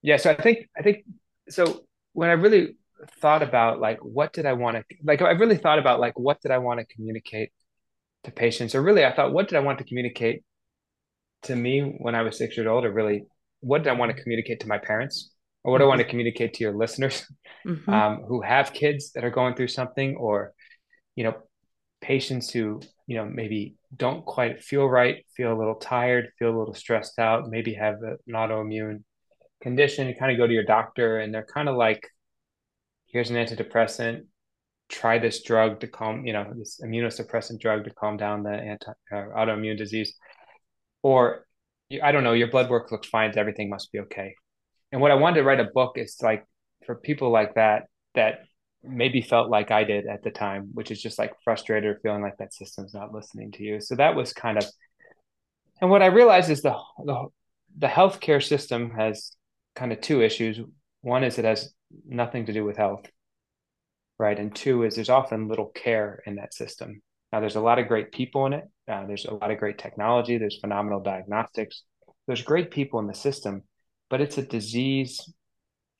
[0.00, 1.04] yeah so i think i think
[1.48, 1.85] so
[2.16, 2.76] when I really
[3.20, 6.40] thought about like what did I want to like I really thought about like what
[6.40, 7.50] did I want to communicate
[8.24, 8.74] to patients?
[8.74, 10.42] Or really I thought what did I want to communicate
[11.42, 12.86] to me when I was six years old?
[12.86, 13.26] Or really
[13.60, 15.30] what did I want to communicate to my parents?
[15.62, 15.84] Or what mm-hmm.
[15.84, 17.26] I want to communicate to your listeners?
[17.66, 17.90] Mm-hmm.
[17.92, 20.16] um, who have kids that are going through something?
[20.16, 20.54] Or
[21.16, 21.34] you know
[22.00, 26.58] patients who you know maybe don't quite feel right feel a little tired feel a
[26.58, 29.02] little stressed out maybe have an autoimmune
[29.62, 32.08] condition, you kind of go to your doctor and they're kind of like,
[33.06, 34.22] here's an antidepressant,
[34.88, 38.92] try this drug to calm, you know, this immunosuppressant drug to calm down the anti
[39.12, 40.14] uh, autoimmune disease.
[41.02, 41.46] Or
[42.02, 44.34] I don't know, your blood work looks fine, everything must be okay.
[44.92, 46.44] And what I wanted to write a book is like
[46.84, 48.40] for people like that, that
[48.82, 52.22] maybe felt like I did at the time, which is just like frustrated or feeling
[52.22, 53.80] like that system's not listening to you.
[53.80, 54.64] So that was kind of,
[55.80, 57.26] and what I realized is the the,
[57.78, 59.35] the healthcare system has
[59.76, 60.58] kind of two issues.
[61.02, 61.72] One is it has
[62.04, 63.04] nothing to do with health,
[64.18, 64.38] right?
[64.38, 67.02] And two is there's often little care in that system.
[67.32, 68.64] Now, there's a lot of great people in it.
[68.88, 70.38] Uh, there's a lot of great technology.
[70.38, 71.82] There's phenomenal diagnostics.
[72.26, 73.62] There's great people in the system,
[74.10, 75.20] but it's a disease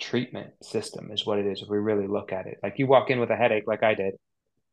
[0.01, 1.63] treatment system, is what it is.
[1.63, 3.95] If we really look at it, like you walk in with a headache, like I
[3.95, 4.15] did,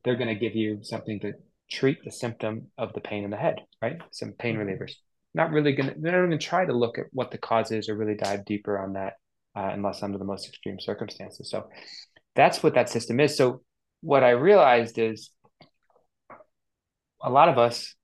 [0.03, 1.33] they're going to give you something to
[1.69, 3.97] treat the symptom of the pain in the head, right?
[4.11, 4.69] Some pain mm-hmm.
[4.69, 4.93] relievers
[5.33, 7.89] not really going to, not going to try to look at what the cause is
[7.89, 9.13] or really dive deeper on that
[9.55, 11.49] uh, unless under the most extreme circumstances.
[11.49, 11.69] So
[12.35, 13.35] that's what that system is.
[13.37, 13.61] So
[14.01, 15.29] what I realized is
[17.23, 17.95] a lot of us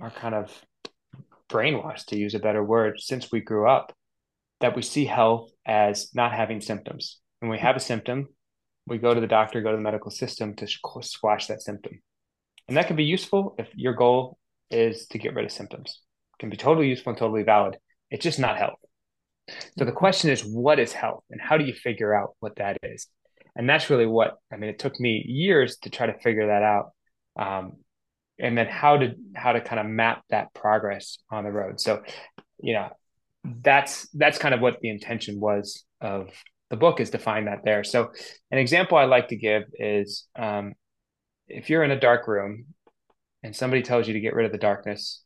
[0.00, 0.50] are kind of
[1.48, 3.94] brainwashed, to use a better word, since we grew up,
[4.60, 7.20] that we see health as not having symptoms.
[7.40, 8.28] When we have a symptom,
[8.86, 12.00] we go to the doctor, go to the medical system to squash that symptom.
[12.68, 14.38] And that can be useful if your goal
[14.72, 16.00] is to get rid of symptoms.
[16.34, 17.76] It can be totally useful and totally valid.
[18.10, 18.78] It's just not health.
[19.78, 21.24] So the question is, what is health?
[21.30, 23.06] And how do you figure out what that is?
[23.56, 26.62] And that's really what, I mean, it took me years to try to figure that
[26.62, 26.92] out.
[27.36, 27.72] Um,
[28.38, 31.80] and then how to how to kind of map that progress on the road.
[31.80, 32.02] So,
[32.58, 32.90] you know,
[33.44, 36.30] that's that's kind of what the intention was of
[36.70, 37.84] the book is to find that there.
[37.84, 38.10] So,
[38.50, 40.72] an example I like to give is um,
[41.46, 42.66] if you're in a dark room
[43.42, 45.22] and somebody tells you to get rid of the darkness,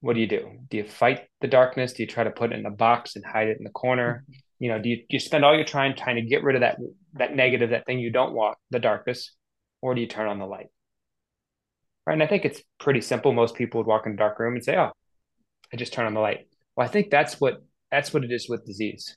[0.00, 0.50] what do you do?
[0.70, 1.92] Do you fight the darkness?
[1.92, 4.22] Do you try to put it in a box and hide it in the corner?
[4.22, 4.38] Mm-hmm.
[4.60, 6.60] You know, do you, do you spend all your time trying to get rid of
[6.60, 6.78] that
[7.14, 9.32] that negative, that thing you don't want, the darkness,
[9.80, 10.66] or do you turn on the light?
[12.06, 12.14] Right.
[12.14, 13.32] And I think it's pretty simple.
[13.32, 14.90] Most people would walk in a dark room and say, Oh,
[15.72, 16.48] I just turn on the light.
[16.76, 19.16] Well, I think that's what that's what it is with disease.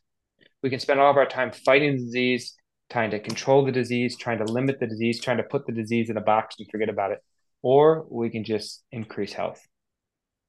[0.64, 2.56] We can spend all of our time fighting the disease,
[2.90, 6.10] trying to control the disease, trying to limit the disease, trying to put the disease
[6.10, 7.20] in a box and forget about it.
[7.62, 9.62] Or we can just increase health.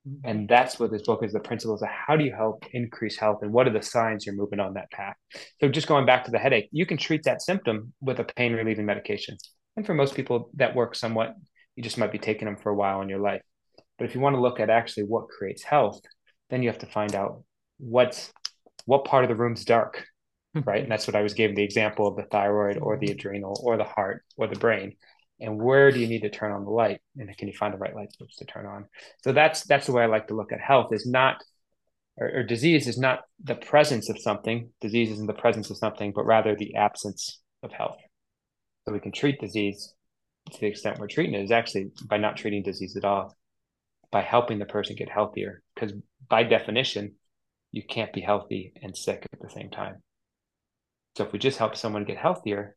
[0.08, 0.28] Mm-hmm.
[0.28, 3.38] And that's what this book is the principles of how do you help increase health
[3.42, 5.16] and what are the signs you're moving on that path.
[5.60, 8.52] So just going back to the headache, you can treat that symptom with a pain
[8.52, 9.36] relieving medication.
[9.76, 11.34] And for most people that works somewhat,
[11.76, 13.42] you just might be taking them for a while in your life.
[13.98, 16.00] But if you want to look at actually what creates health,
[16.50, 17.44] then you have to find out
[17.78, 18.32] what's
[18.84, 20.04] what part of the room's dark,
[20.56, 20.68] mm-hmm.
[20.68, 20.82] right?
[20.82, 23.76] And that's what I was giving the example of the thyroid or the adrenal or
[23.76, 24.96] the heart or the brain
[25.42, 27.00] and where do you need to turn on the light?
[27.16, 28.86] And can you find the right light switch to turn on?
[29.22, 31.42] So that's that's the way i like to look at health is not
[32.18, 34.68] or, or, disease is not the presence of something.
[34.82, 37.96] Disease isn't the presence of something but rather the absence of health.
[38.84, 39.94] So we can treat disease
[40.50, 43.36] to the extent we're treating it is actually by not treating disease at all
[44.10, 45.92] by helping the person get healthier because
[46.28, 47.14] by definition
[47.70, 50.02] you can't be healthy and sick at the same time.
[51.16, 52.76] So if we just help someone get healthier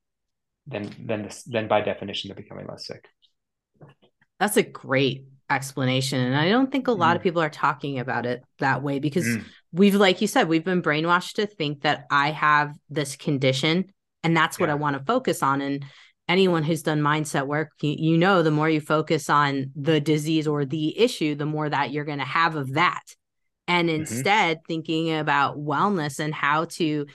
[0.68, 3.06] then then this, then by definition they're becoming less sick.
[4.40, 7.18] That's a great explanation and i don't think a lot mm.
[7.18, 9.44] of people are talking about it that way because mm.
[9.72, 13.86] we've like you said we've been brainwashed to think that i have this condition
[14.24, 14.72] and that's what yeah.
[14.72, 15.86] i want to focus on and
[16.28, 20.48] anyone who's done mindset work you, you know the more you focus on the disease
[20.48, 23.04] or the issue the more that you're going to have of that
[23.68, 24.02] and mm-hmm.
[24.02, 24.66] instead mm-hmm.
[24.66, 27.06] thinking about wellness and how to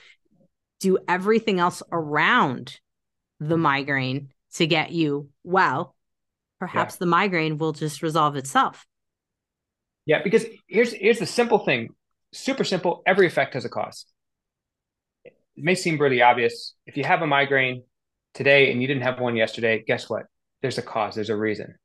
[0.79, 2.79] do everything else around
[3.41, 5.95] the migraine to get you well,
[6.59, 6.99] perhaps yeah.
[6.99, 8.85] the migraine will just resolve itself.
[10.05, 11.89] Yeah, because here's here's the simple thing.
[12.31, 13.01] Super simple.
[13.05, 14.05] Every effect has a cause.
[15.25, 16.75] It may seem really obvious.
[16.85, 17.83] If you have a migraine
[18.33, 20.23] today and you didn't have one yesterday, guess what?
[20.61, 21.75] There's a cause, there's a reason.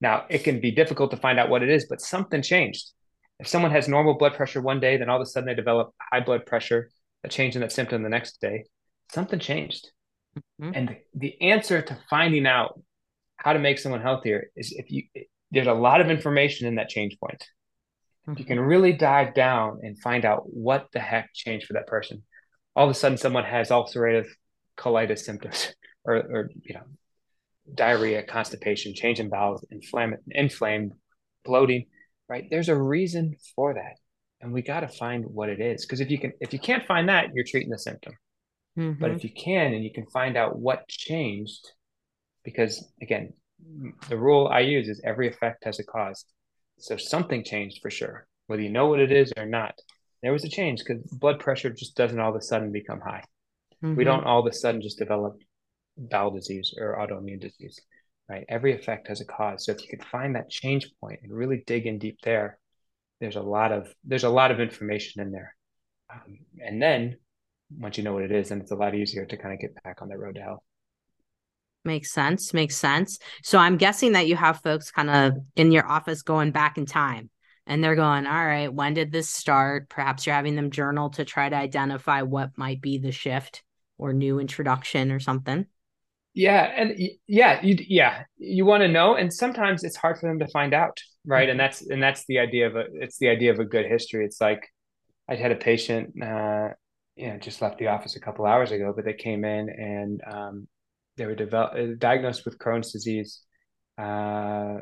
[0.00, 2.90] Now, it can be difficult to find out what it is, but something changed.
[3.38, 5.94] If someone has normal blood pressure one day, then all of a sudden they develop
[6.00, 6.90] high blood pressure,
[7.22, 8.64] a change in that symptom the next day,
[9.12, 9.90] something changed.
[10.60, 10.70] Mm-hmm.
[10.74, 12.80] And the, the answer to finding out
[13.36, 15.04] how to make someone healthier is if you
[15.50, 17.46] there's a lot of information in that change point.
[18.28, 18.38] Mm-hmm.
[18.38, 22.24] You can really dive down and find out what the heck changed for that person.
[22.74, 24.28] All of a sudden, someone has ulcerative
[24.76, 25.72] colitis symptoms,
[26.04, 26.82] or, or you know,
[27.72, 30.92] diarrhea, constipation, change in bowels, inflamed, inflamed,
[31.44, 31.86] bloating.
[32.28, 32.48] Right?
[32.50, 33.98] There's a reason for that,
[34.40, 35.86] and we got to find what it is.
[35.86, 38.14] Because if you can, if you can't find that, you're treating the symptom.
[38.76, 39.00] Mm-hmm.
[39.00, 41.66] But if you can and you can find out what changed,
[42.44, 43.32] because again,
[44.08, 46.24] the rule I use is every effect has a cause.
[46.78, 49.74] So something changed for sure, whether you know what it is or not.
[50.22, 53.24] There was a change because blood pressure just doesn't all of a sudden become high.
[53.82, 53.96] Mm-hmm.
[53.96, 55.38] We don't all of a sudden just develop
[55.96, 57.80] bowel disease or autoimmune disease,
[58.28, 58.44] right?
[58.48, 59.64] Every effect has a cause.
[59.64, 62.58] So if you could find that change point and really dig in deep there,
[63.20, 65.54] there's a lot of there's a lot of information in there.
[66.12, 67.16] Um, and then
[67.70, 69.82] once you know what it is, then it's a lot easier to kind of get
[69.82, 70.62] back on the road to health.
[71.84, 72.52] Makes sense.
[72.52, 73.18] Makes sense.
[73.42, 76.86] So I'm guessing that you have folks kind of in your office going back in
[76.86, 77.30] time
[77.66, 79.88] and they're going, all right, when did this start?
[79.88, 83.62] Perhaps you're having them journal to try to identify what might be the shift
[83.98, 85.66] or new introduction or something.
[86.34, 90.38] Yeah, and yeah, you yeah, you want to know, and sometimes it's hard for them
[90.40, 91.44] to find out, right?
[91.44, 91.52] Mm-hmm.
[91.52, 94.26] And that's and that's the idea of a it's the idea of a good history.
[94.26, 94.68] It's like
[95.26, 96.68] I had a patient uh,
[97.16, 100.20] you know just left the office a couple hours ago, but they came in and
[100.26, 100.68] um,
[101.16, 103.42] they were uh, diagnosed with Crohn's disease
[103.98, 104.76] uh,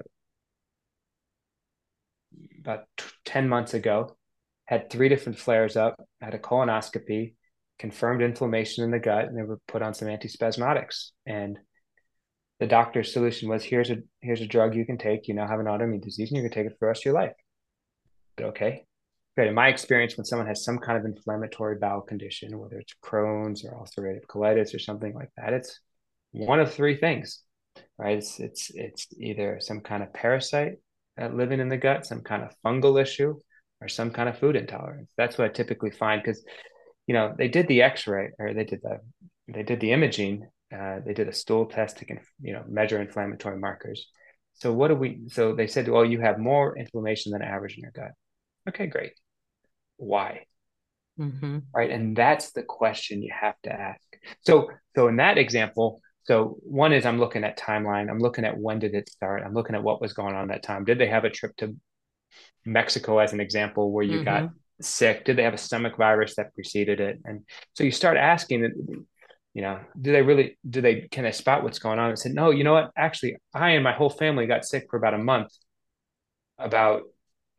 [2.61, 4.17] about t- 10 months ago,
[4.65, 7.35] had three different flares up, had a colonoscopy,
[7.79, 11.11] confirmed inflammation in the gut, and they were put on some antispasmodics.
[11.27, 11.59] And
[12.61, 15.29] the doctor's solution was here's a here's a drug you can take.
[15.29, 17.07] You now have an autoimmune disease and you can take it for the rest of
[17.07, 17.33] your life.
[18.37, 18.87] But okay.
[19.37, 19.49] Great.
[19.49, 23.65] In my experience, when someone has some kind of inflammatory bowel condition, whether it's Crohn's
[23.65, 25.81] or ulcerative colitis or something like that, it's
[26.31, 27.43] one of three things,
[27.99, 28.19] right?
[28.19, 30.75] It's it's it's either some kind of parasite
[31.19, 33.35] living in the gut, some kind of fungal issue,
[33.81, 35.13] or some kind of food intolerance.
[35.17, 36.45] That's what I typically find because,
[37.09, 39.01] you know, they did the X-ray or they did the
[39.53, 40.49] they did the imaging.
[40.73, 42.07] Uh, they did a stool test to
[42.41, 44.07] you know measure inflammatory markers.
[44.55, 45.23] So what do we?
[45.29, 48.13] So they said, well, you have more inflammation than average in your gut.
[48.69, 49.13] Okay, great.
[49.97, 50.47] Why?
[51.19, 51.59] Mm-hmm.
[51.75, 54.01] Right, and that's the question you have to ask.
[54.47, 58.11] So, so in that example, so one is I'm looking at timeline.
[58.11, 59.43] I'm looking at when did it start.
[59.45, 60.85] I'm looking at what was going on that time.
[60.85, 61.77] Did they have a trip to
[62.65, 64.47] Mexico as an example where you mm-hmm.
[64.47, 65.25] got sick?
[65.25, 67.21] Did they have a stomach virus that preceded it?
[67.25, 69.07] And so you start asking,
[69.53, 72.11] you know, do they really, do they, can they spot what's going on?
[72.11, 72.91] I said, no, you know what?
[72.97, 75.53] Actually, I and my whole family got sick for about a month,
[76.59, 77.03] about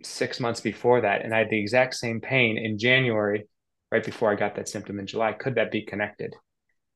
[0.03, 1.23] six months before that.
[1.23, 3.47] And I had the exact same pain in January,
[3.91, 5.34] right before I got that symptom in July.
[5.34, 6.34] Could that be connected?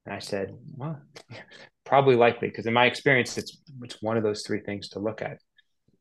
[0.05, 0.99] And I said, well,
[1.85, 5.21] probably likely, because in my experience, it's, it's one of those three things to look
[5.21, 5.37] at.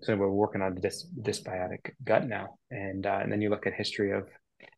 [0.03, 2.59] So we're working on this dysbiotic gut now.
[2.71, 4.29] And, uh, and then you look at history of,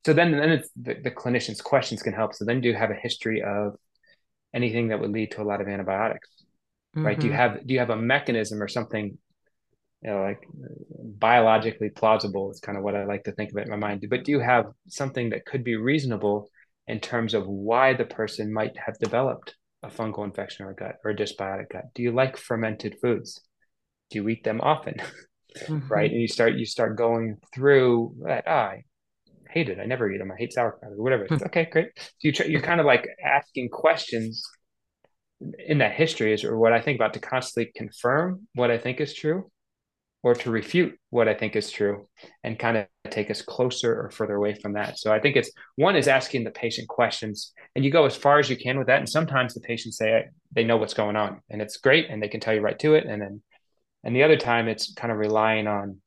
[0.04, 2.34] so then, then it's the, the clinician's questions can help.
[2.34, 3.76] So then do you have a history of
[4.54, 6.28] anything that would lead to a lot of antibiotics
[6.96, 7.06] mm-hmm.
[7.06, 7.40] right do you mm-hmm.
[7.40, 9.16] have do you have a mechanism or something
[10.02, 10.42] you know like
[11.18, 14.04] biologically plausible is kind of what i like to think of it in my mind
[14.08, 16.48] but do you have something that could be reasonable
[16.86, 20.96] in terms of why the person might have developed a fungal infection or a gut
[21.04, 23.40] or a dysbiotic gut do you like fermented foods
[24.10, 24.94] do you eat them often
[25.58, 25.88] mm-hmm.
[25.88, 28.72] right and you start you start going through that ah,
[29.52, 29.78] hate it.
[29.80, 30.30] I never eat them.
[30.30, 31.26] I hate sauerkraut or whatever.
[31.26, 31.42] Hmm.
[31.46, 31.88] okay, great.
[31.96, 34.42] So you try, you're kind of like asking questions
[35.66, 39.00] in that history is or what I think about to constantly confirm what I think
[39.00, 39.50] is true
[40.22, 42.06] or to refute what I think is true
[42.44, 44.98] and kind of take us closer or further away from that.
[44.98, 48.38] So I think it's one is asking the patient questions and you go as far
[48.38, 48.98] as you can with that.
[48.98, 52.28] And sometimes the patients say they know what's going on and it's great and they
[52.28, 53.06] can tell you right to it.
[53.06, 53.42] And then,
[54.04, 56.00] and the other time it's kind of relying on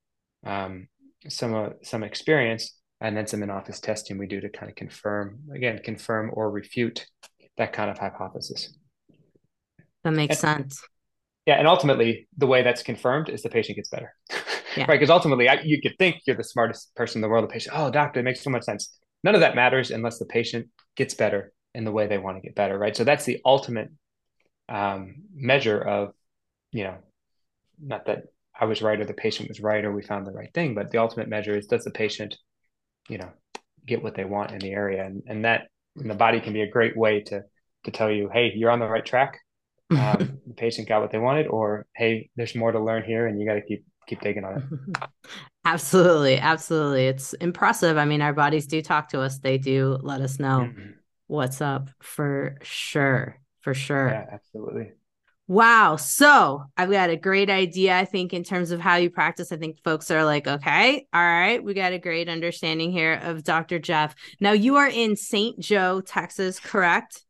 [0.46, 0.88] um,
[1.28, 5.40] some, uh, some experience and then some in-office testing we do to kind of confirm
[5.54, 7.06] again confirm or refute
[7.58, 8.76] that kind of hypothesis
[10.04, 10.82] that makes and, sense
[11.46, 14.14] yeah and ultimately the way that's confirmed is the patient gets better.
[14.76, 14.86] Yeah.
[14.88, 17.54] right because ultimately I, you could think you're the smartest person in the world the
[17.54, 18.98] patient oh doctor it makes so much sense.
[19.24, 22.42] None of that matters unless the patient gets better in the way they want to
[22.42, 22.98] get better right?
[22.98, 23.92] So that's the ultimate
[24.70, 26.16] um, measure of
[26.72, 26.96] you know
[27.80, 28.24] not that
[28.60, 30.90] i was right or the patient was right or we found the right thing but
[30.90, 32.36] the ultimate measure is does the patient
[33.10, 33.30] you know
[33.86, 35.04] get what they want in the area?
[35.06, 37.44] And and that and the body can be a great way to
[37.86, 39.40] to tell you hey you're on the right track.
[39.94, 43.40] Um, the patient got what they wanted or hey there's more to learn here and
[43.40, 45.10] you got to keep keep digging on it
[45.66, 50.22] absolutely absolutely it's impressive i mean our bodies do talk to us they do let
[50.22, 50.92] us know mm-hmm.
[51.28, 54.92] what's up for sure for sure yeah absolutely
[55.46, 55.98] Wow.
[55.98, 59.52] So I've got a great idea, I think, in terms of how you practice.
[59.52, 63.44] I think folks are like, okay, all right, we got a great understanding here of
[63.44, 63.78] Dr.
[63.78, 64.16] Jeff.
[64.40, 65.60] Now you are in St.
[65.60, 67.26] Jo, Texas, correct?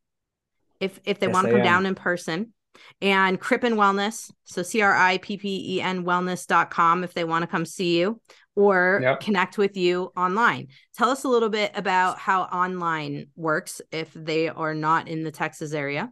[0.80, 1.66] If if they yes, want to come am.
[1.66, 2.54] down in person.
[3.02, 7.44] And Crippen Wellness, so C R I P P E N wellness.com if they want
[7.44, 8.20] to come see you
[8.56, 9.20] or yep.
[9.20, 10.68] connect with you online.
[10.96, 15.32] Tell us a little bit about how online works if they are not in the
[15.32, 16.12] Texas area.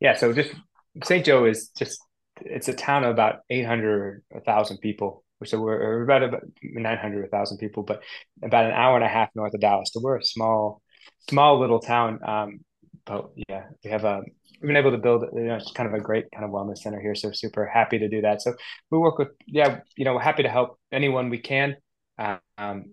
[0.00, 0.54] Yeah, so just
[1.02, 1.24] St.
[1.24, 1.98] Jo is just
[2.40, 7.82] it's a town of about 800 1000 people so we're about, about 900 1000 people
[7.82, 8.02] but
[8.42, 10.80] about an hour and a half north of dallas so we're a small
[11.28, 12.60] small little town um,
[13.06, 14.22] but yeah we have a
[14.60, 16.78] we've been able to build you know it's kind of a great kind of wellness
[16.78, 18.54] center here so super happy to do that so
[18.90, 21.76] we work with yeah you know we're happy to help anyone we can
[22.18, 22.84] um,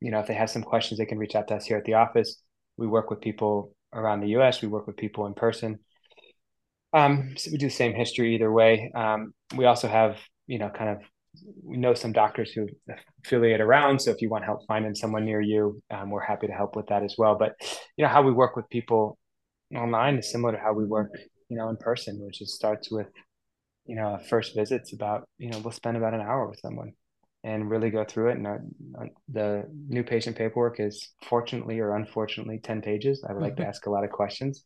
[0.00, 1.84] you know if they have some questions they can reach out to us here at
[1.84, 2.42] the office
[2.76, 5.78] we work with people around the us we work with people in person
[6.96, 8.90] um, so we do the same history either way.
[8.94, 11.02] Um, we also have, you know, kind of
[11.62, 12.66] we know some doctors who
[13.24, 14.00] affiliate around.
[14.00, 16.86] So if you want help finding someone near you, um, we're happy to help with
[16.86, 17.36] that as well.
[17.36, 17.52] But
[17.96, 19.18] you know how we work with people
[19.74, 21.10] online is similar to how we work,
[21.48, 23.08] you know, in person, which is starts with,
[23.86, 26.92] you know, first visits about, you know, we'll spend about an hour with someone
[27.44, 28.38] and really go through it.
[28.38, 28.60] And our,
[29.28, 33.24] the new patient paperwork is fortunately or unfortunately 10 pages.
[33.28, 33.62] I would like mm-hmm.
[33.62, 34.64] to ask a lot of questions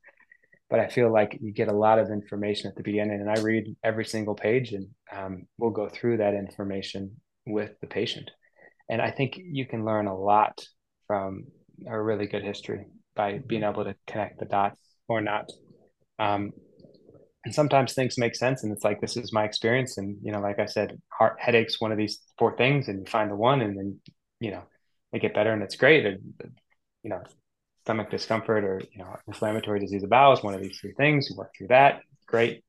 [0.70, 3.40] but I feel like you get a lot of information at the beginning, and I
[3.40, 8.30] read every single page, and um, we'll go through that information with the patient.
[8.88, 10.64] And I think you can learn a lot
[11.08, 11.46] from
[11.88, 12.86] a really good history
[13.16, 14.80] by being able to connect the dots
[15.10, 15.50] or not.
[16.18, 16.52] Um,
[17.44, 20.40] and sometimes things make sense, and it's like this is my experience, and you know,
[20.40, 23.60] like I said, heart headaches, one of these four things, and you find the one,
[23.60, 24.00] and then
[24.40, 24.62] you know,
[25.12, 26.06] they get better and it's great.
[26.06, 26.16] Or,
[27.02, 27.22] you know,
[27.84, 31.28] stomach discomfort or you know inflammatory disease of bowels, one of these three things.
[31.30, 32.64] You work through that, great.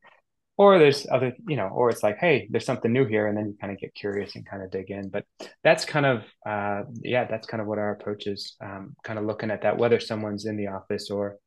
[0.58, 3.48] Or there's other, you know, or it's like, hey, there's something new here, and then
[3.48, 5.10] you kind of get curious and kind of dig in.
[5.10, 5.26] But
[5.64, 8.56] that's kind of, uh, yeah, that's kind of what our approach is.
[8.64, 11.38] Um, kind of looking at that, whether someone's in the office or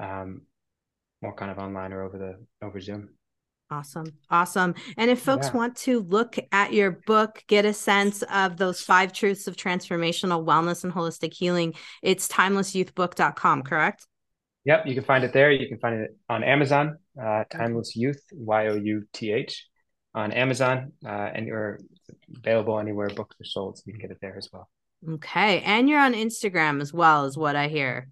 [0.00, 0.42] um,
[1.22, 3.10] more kind of online or over the over Zoom.
[3.70, 4.06] Awesome.
[4.28, 4.74] Awesome.
[4.96, 5.56] And if folks yeah.
[5.56, 10.44] want to look at your book, get a sense of those five truths of transformational
[10.44, 14.08] wellness and holistic healing, it's timelessyouthbook.com, correct?
[14.64, 14.86] Yep.
[14.86, 15.52] You can find it there.
[15.52, 19.68] You can find it on Amazon, uh, Timeless Youth, Y O U T H,
[20.14, 21.78] on Amazon, uh, and you're
[22.36, 23.78] available anywhere books are sold.
[23.78, 24.68] So you can get it there as well.
[25.08, 25.60] Okay.
[25.60, 28.08] And you're on Instagram as well, is what I hear.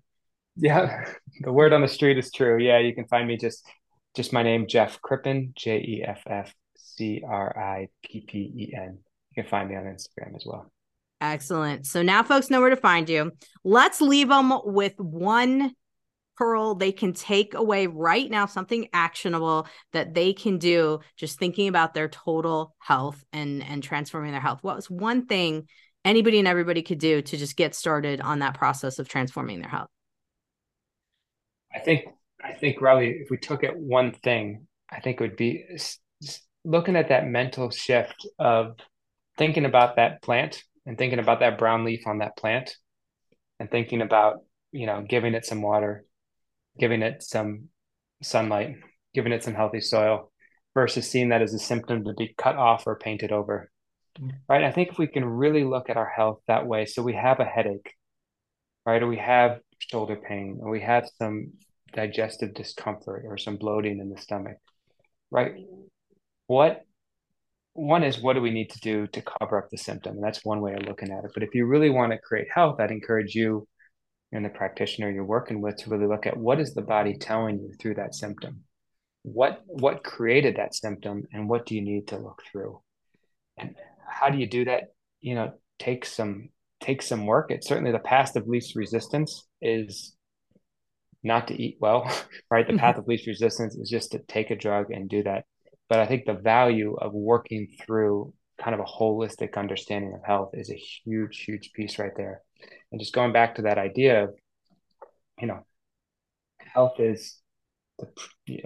[0.58, 1.04] Yeah.
[1.40, 2.58] The word on the street is true.
[2.58, 2.78] Yeah.
[2.78, 3.64] You can find me just
[4.16, 8.74] just my name, Jeff Crippen, J E F F C R I P P E
[8.76, 8.98] N.
[9.30, 10.68] You can find me on Instagram as well.
[11.20, 11.86] Excellent.
[11.86, 13.30] So now folks know where to find you.
[13.62, 15.74] Let's leave them with one
[16.36, 21.68] pearl they can take away right now, something actionable that they can do just thinking
[21.68, 24.58] about their total health and and transforming their health.
[24.62, 25.68] What was one thing
[26.04, 29.70] anybody and everybody could do to just get started on that process of transforming their
[29.70, 29.90] health?
[31.74, 32.06] I think
[32.42, 35.64] I think really, if we took it one thing, I think it would be
[36.64, 38.76] looking at that mental shift of
[39.36, 42.76] thinking about that plant and thinking about that brown leaf on that plant
[43.58, 44.38] and thinking about,
[44.72, 46.04] you know, giving it some water,
[46.78, 47.68] giving it some
[48.22, 48.76] sunlight,
[49.14, 50.32] giving it some healthy soil
[50.74, 53.70] versus seeing that as a symptom to be cut off or painted over.
[54.18, 54.36] Mm-hmm.
[54.48, 54.64] Right.
[54.64, 57.40] I think if we can really look at our health that way, so we have
[57.40, 57.94] a headache,
[58.86, 61.52] right, or we have shoulder pain, or we have some
[61.94, 64.56] digestive discomfort or some bloating in the stomach,
[65.30, 65.54] right?
[66.46, 66.82] What
[67.74, 70.16] one is what do we need to do to cover up the symptom?
[70.16, 71.30] And that's one way of looking at it.
[71.32, 73.68] But if you really want to create health, I'd encourage you
[74.32, 77.60] and the practitioner you're working with to really look at what is the body telling
[77.60, 78.64] you through that symptom?
[79.22, 82.80] What what created that symptom and what do you need to look through?
[83.56, 83.74] And
[84.06, 84.92] how do you do that?
[85.20, 86.50] You know, take some
[86.80, 87.50] take some work.
[87.50, 90.14] It's certainly the path of least resistance is
[91.22, 92.10] not to eat well,
[92.50, 92.66] right?
[92.66, 92.80] The mm-hmm.
[92.80, 95.44] path of least resistance is just to take a drug and do that.
[95.88, 100.50] But I think the value of working through kind of a holistic understanding of health
[100.54, 102.42] is a huge, huge piece right there.
[102.90, 104.34] And just going back to that idea of,
[105.40, 105.64] you know,
[106.58, 107.40] health is
[107.98, 108.08] the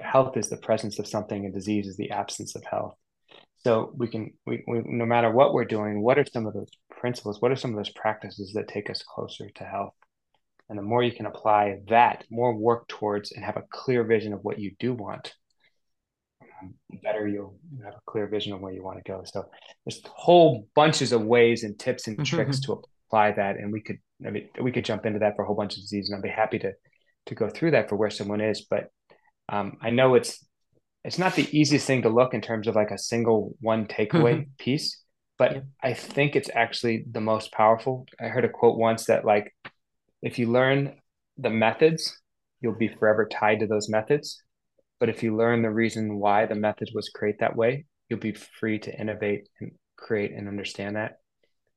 [0.03, 2.95] health is the presence of something, and disease is the absence of health.
[3.65, 6.69] So we can, we, we no matter what we're doing, what are some of those
[7.03, 7.43] principles?
[7.43, 9.95] What are some of those practices that take us closer to health?
[10.69, 14.33] And the more you can apply that, more work towards and have a clear vision
[14.33, 15.35] of what you do want,
[16.41, 19.23] um, the better you'll have a clear vision of where you want to go.
[19.25, 19.45] So
[19.85, 22.37] there's whole bunches of ways and tips and mm-hmm.
[22.37, 23.57] tricks to apply that.
[23.57, 25.83] And we could, I mean, we could jump into that for a whole bunch of
[25.83, 26.73] diseases and I'd be happy to,
[27.27, 28.65] to go through that for where someone is.
[28.71, 28.85] But
[29.49, 30.47] um, I know it's,
[31.05, 34.35] it's not the easiest thing to look in terms of like a single one takeaway
[34.35, 34.51] mm-hmm.
[34.57, 35.02] piece,
[35.43, 35.61] but yeah.
[35.83, 38.07] I think it's actually the most powerful.
[38.21, 39.53] I heard a quote once that like
[40.23, 40.95] if you learn
[41.37, 42.17] the methods,
[42.61, 44.41] you'll be forever tied to those methods.
[45.01, 48.35] But if you learn the reason why the method was created that way, you'll be
[48.35, 51.19] free to innovate and create and understand that.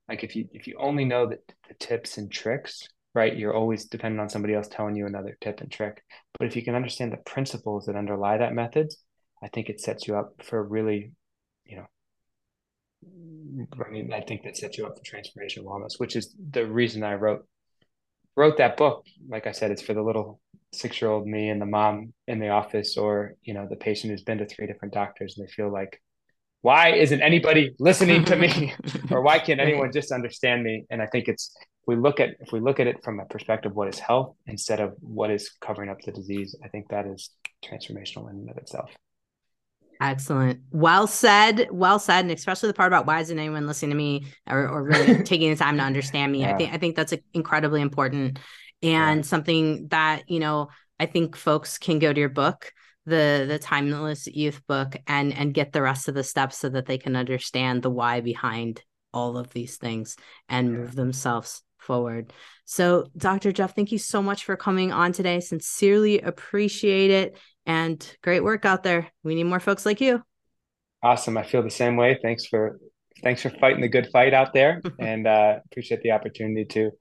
[0.08, 3.86] Like if you if you only know the, the tips and tricks, right, you're always
[3.86, 6.04] dependent on somebody else telling you another tip and trick.
[6.38, 8.94] But if you can understand the principles that underlie that method,
[9.42, 11.14] I think it sets you up for really,
[13.86, 17.04] I mean, I think that sets you up for transformation wellness, which is the reason
[17.04, 17.46] I wrote
[18.36, 20.42] wrote that book, like I said, it's for the little
[20.74, 24.12] six year old me and the mom in the office, or you know, the patient
[24.12, 26.02] who's been to three different doctors and they feel like,
[26.62, 28.74] why isn't anybody listening to me,
[29.12, 30.86] or why can't anyone just understand me?
[30.90, 33.26] And I think it's if we look at if we look at it from a
[33.26, 36.90] perspective of what is health instead of what is covering up the disease, I think
[36.90, 37.30] that is
[37.64, 38.92] transformational in and of itself.
[40.12, 40.62] Excellent.
[40.72, 41.68] Well said.
[41.72, 42.26] Well said.
[42.26, 45.50] And especially the part about why isn't anyone listening to me or, or really taking
[45.50, 46.42] the time to understand me?
[46.42, 46.54] Yeah.
[46.54, 48.40] I think I think that's incredibly important
[48.82, 49.22] and yeah.
[49.24, 52.72] something that, you know, I think folks can go to your book,
[53.06, 56.86] the the timeless youth book and and get the rest of the steps so that
[56.86, 58.82] they can understand the why behind
[59.14, 60.18] all of these things
[60.50, 60.78] and yeah.
[60.78, 62.34] move themselves forward.
[62.66, 63.52] So, Dr.
[63.52, 65.40] Jeff, thank you so much for coming on today.
[65.40, 69.12] Sincerely appreciate it and great work out there.
[69.24, 70.24] We need more folks like you.
[71.04, 71.38] Awesome.
[71.38, 72.20] I feel the same way.
[72.22, 72.80] Thanks for
[73.24, 76.92] thanks for fighting the good fight out there and uh, appreciate the opportunity to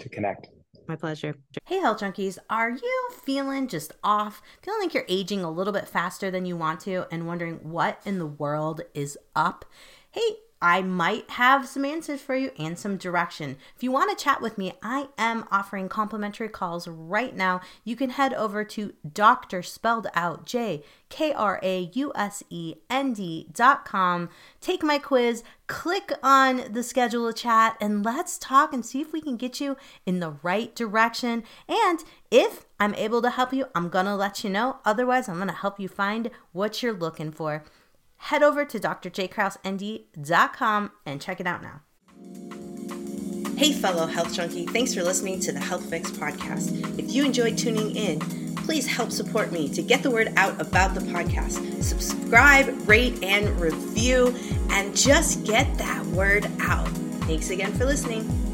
[0.00, 0.48] to connect.
[0.88, 1.36] My pleasure.
[1.66, 4.42] Hey, Health Junkies, are you feeling just off?
[4.62, 8.00] Feeling like you're aging a little bit faster than you want to and wondering what
[8.04, 9.64] in the world is up?
[10.10, 13.56] Hey, I might have some answers for you and some direction.
[13.74, 17.60] If you want to chat with me, I am offering complimentary calls right now.
[17.82, 19.64] You can head over to Dr.
[19.64, 24.28] Spelled Out J K R A U S E N D dot com.
[24.60, 29.12] Take my quiz, click on the schedule a chat, and let's talk and see if
[29.12, 31.42] we can get you in the right direction.
[31.68, 34.76] And if I'm able to help you, I'm gonna let you know.
[34.84, 37.64] Otherwise, I'm gonna help you find what you're looking for
[38.22, 41.82] head over to drjkrausend.com and check it out now.
[43.56, 46.98] Hey, fellow health junkie, thanks for listening to the Health Fix podcast.
[46.98, 48.20] If you enjoyed tuning in,
[48.56, 51.82] please help support me to get the word out about the podcast.
[51.82, 54.36] Subscribe, rate, and review,
[54.70, 56.86] and just get that word out.
[57.26, 58.51] Thanks again for listening.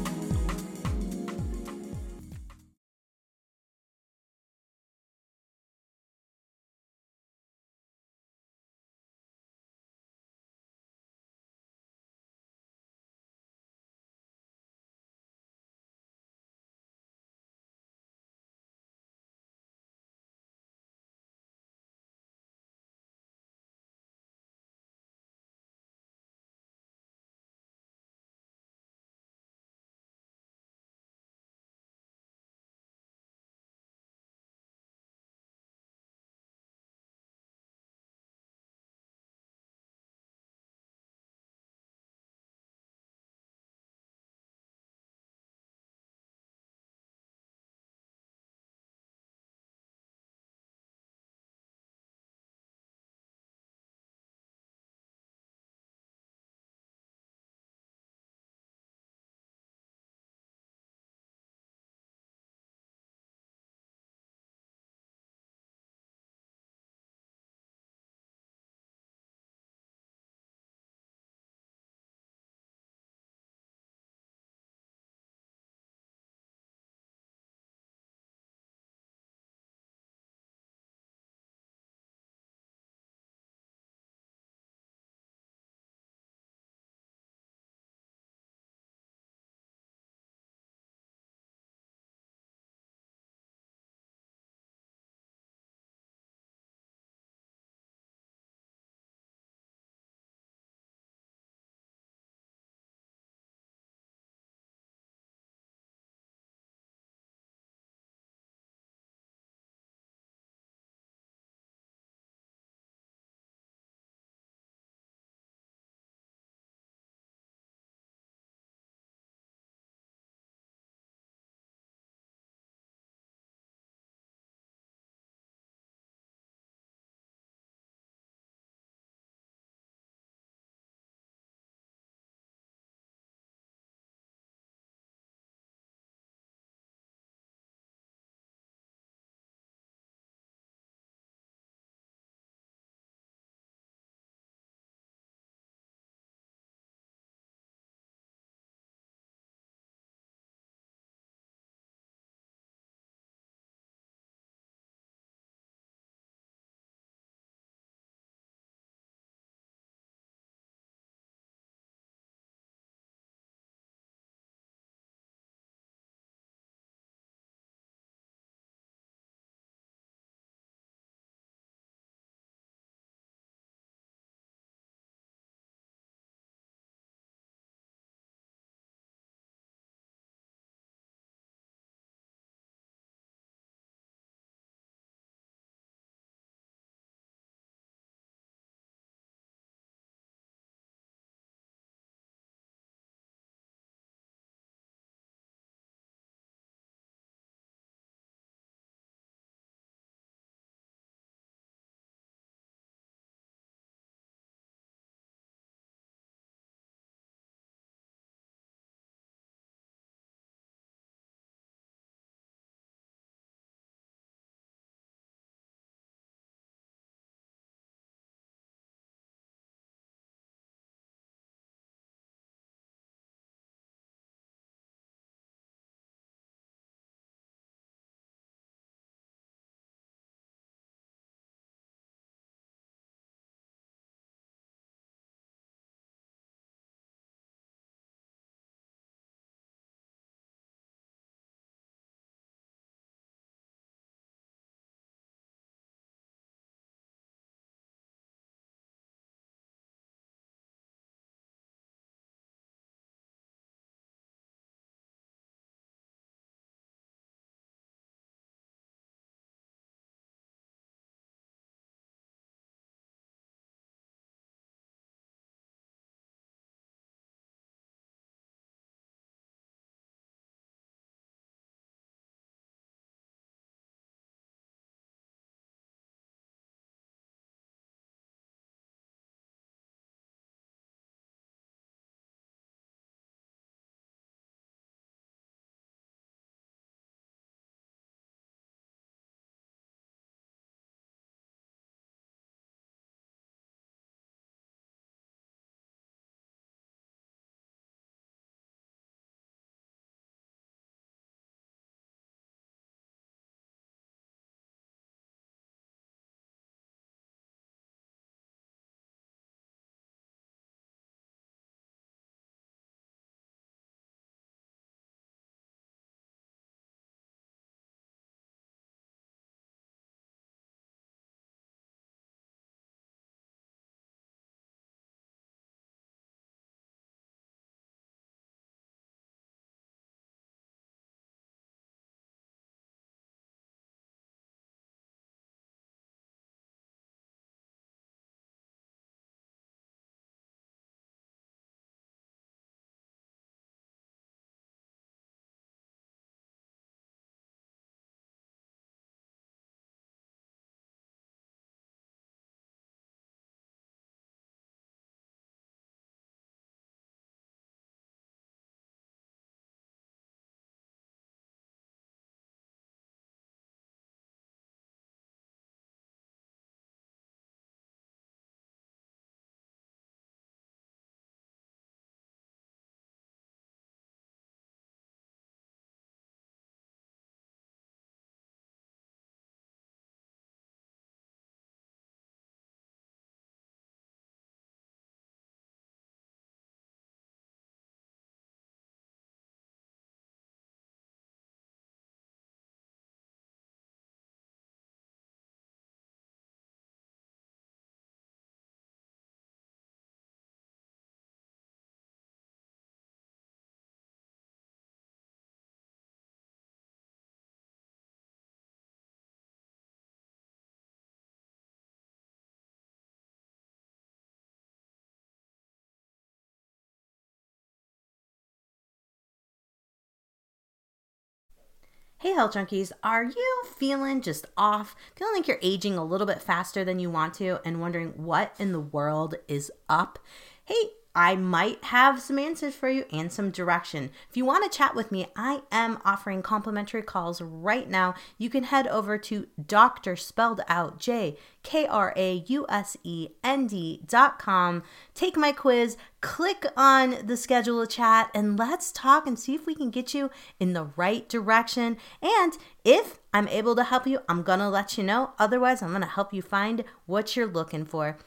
[422.21, 424.93] Hey, health junkies, are you feeling just off?
[425.15, 428.53] Feeling like you're aging a little bit faster than you want to and wondering what
[428.59, 430.19] in the world is up?
[430.65, 434.11] Hey, I might have some answers for you and some direction.
[434.29, 438.13] If you want to chat with me, I am offering complimentary calls right now.
[438.37, 443.29] You can head over to Doctor spelled out J K R A U S E
[443.43, 444.83] N D dot com.
[445.15, 449.65] Take my quiz, click on the schedule a chat, and let's talk and see if
[449.65, 450.29] we can get you
[450.59, 451.97] in the right direction.
[452.21, 452.53] And
[452.85, 455.31] if I'm able to help you, I'm gonna let you know.
[455.39, 458.17] Otherwise, I'm gonna help you find what you're looking for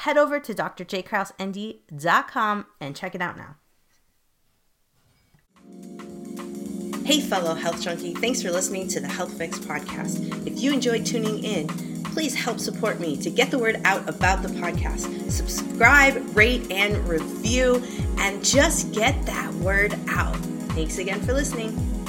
[0.00, 3.56] head over to drjkrausend.com and check it out now.
[7.04, 10.46] Hey, fellow health junkie, thanks for listening to the Health Fix podcast.
[10.46, 11.68] If you enjoyed tuning in,
[12.04, 15.30] please help support me to get the word out about the podcast.
[15.30, 17.84] Subscribe, rate, and review,
[18.18, 20.36] and just get that word out.
[20.76, 21.99] Thanks again for listening.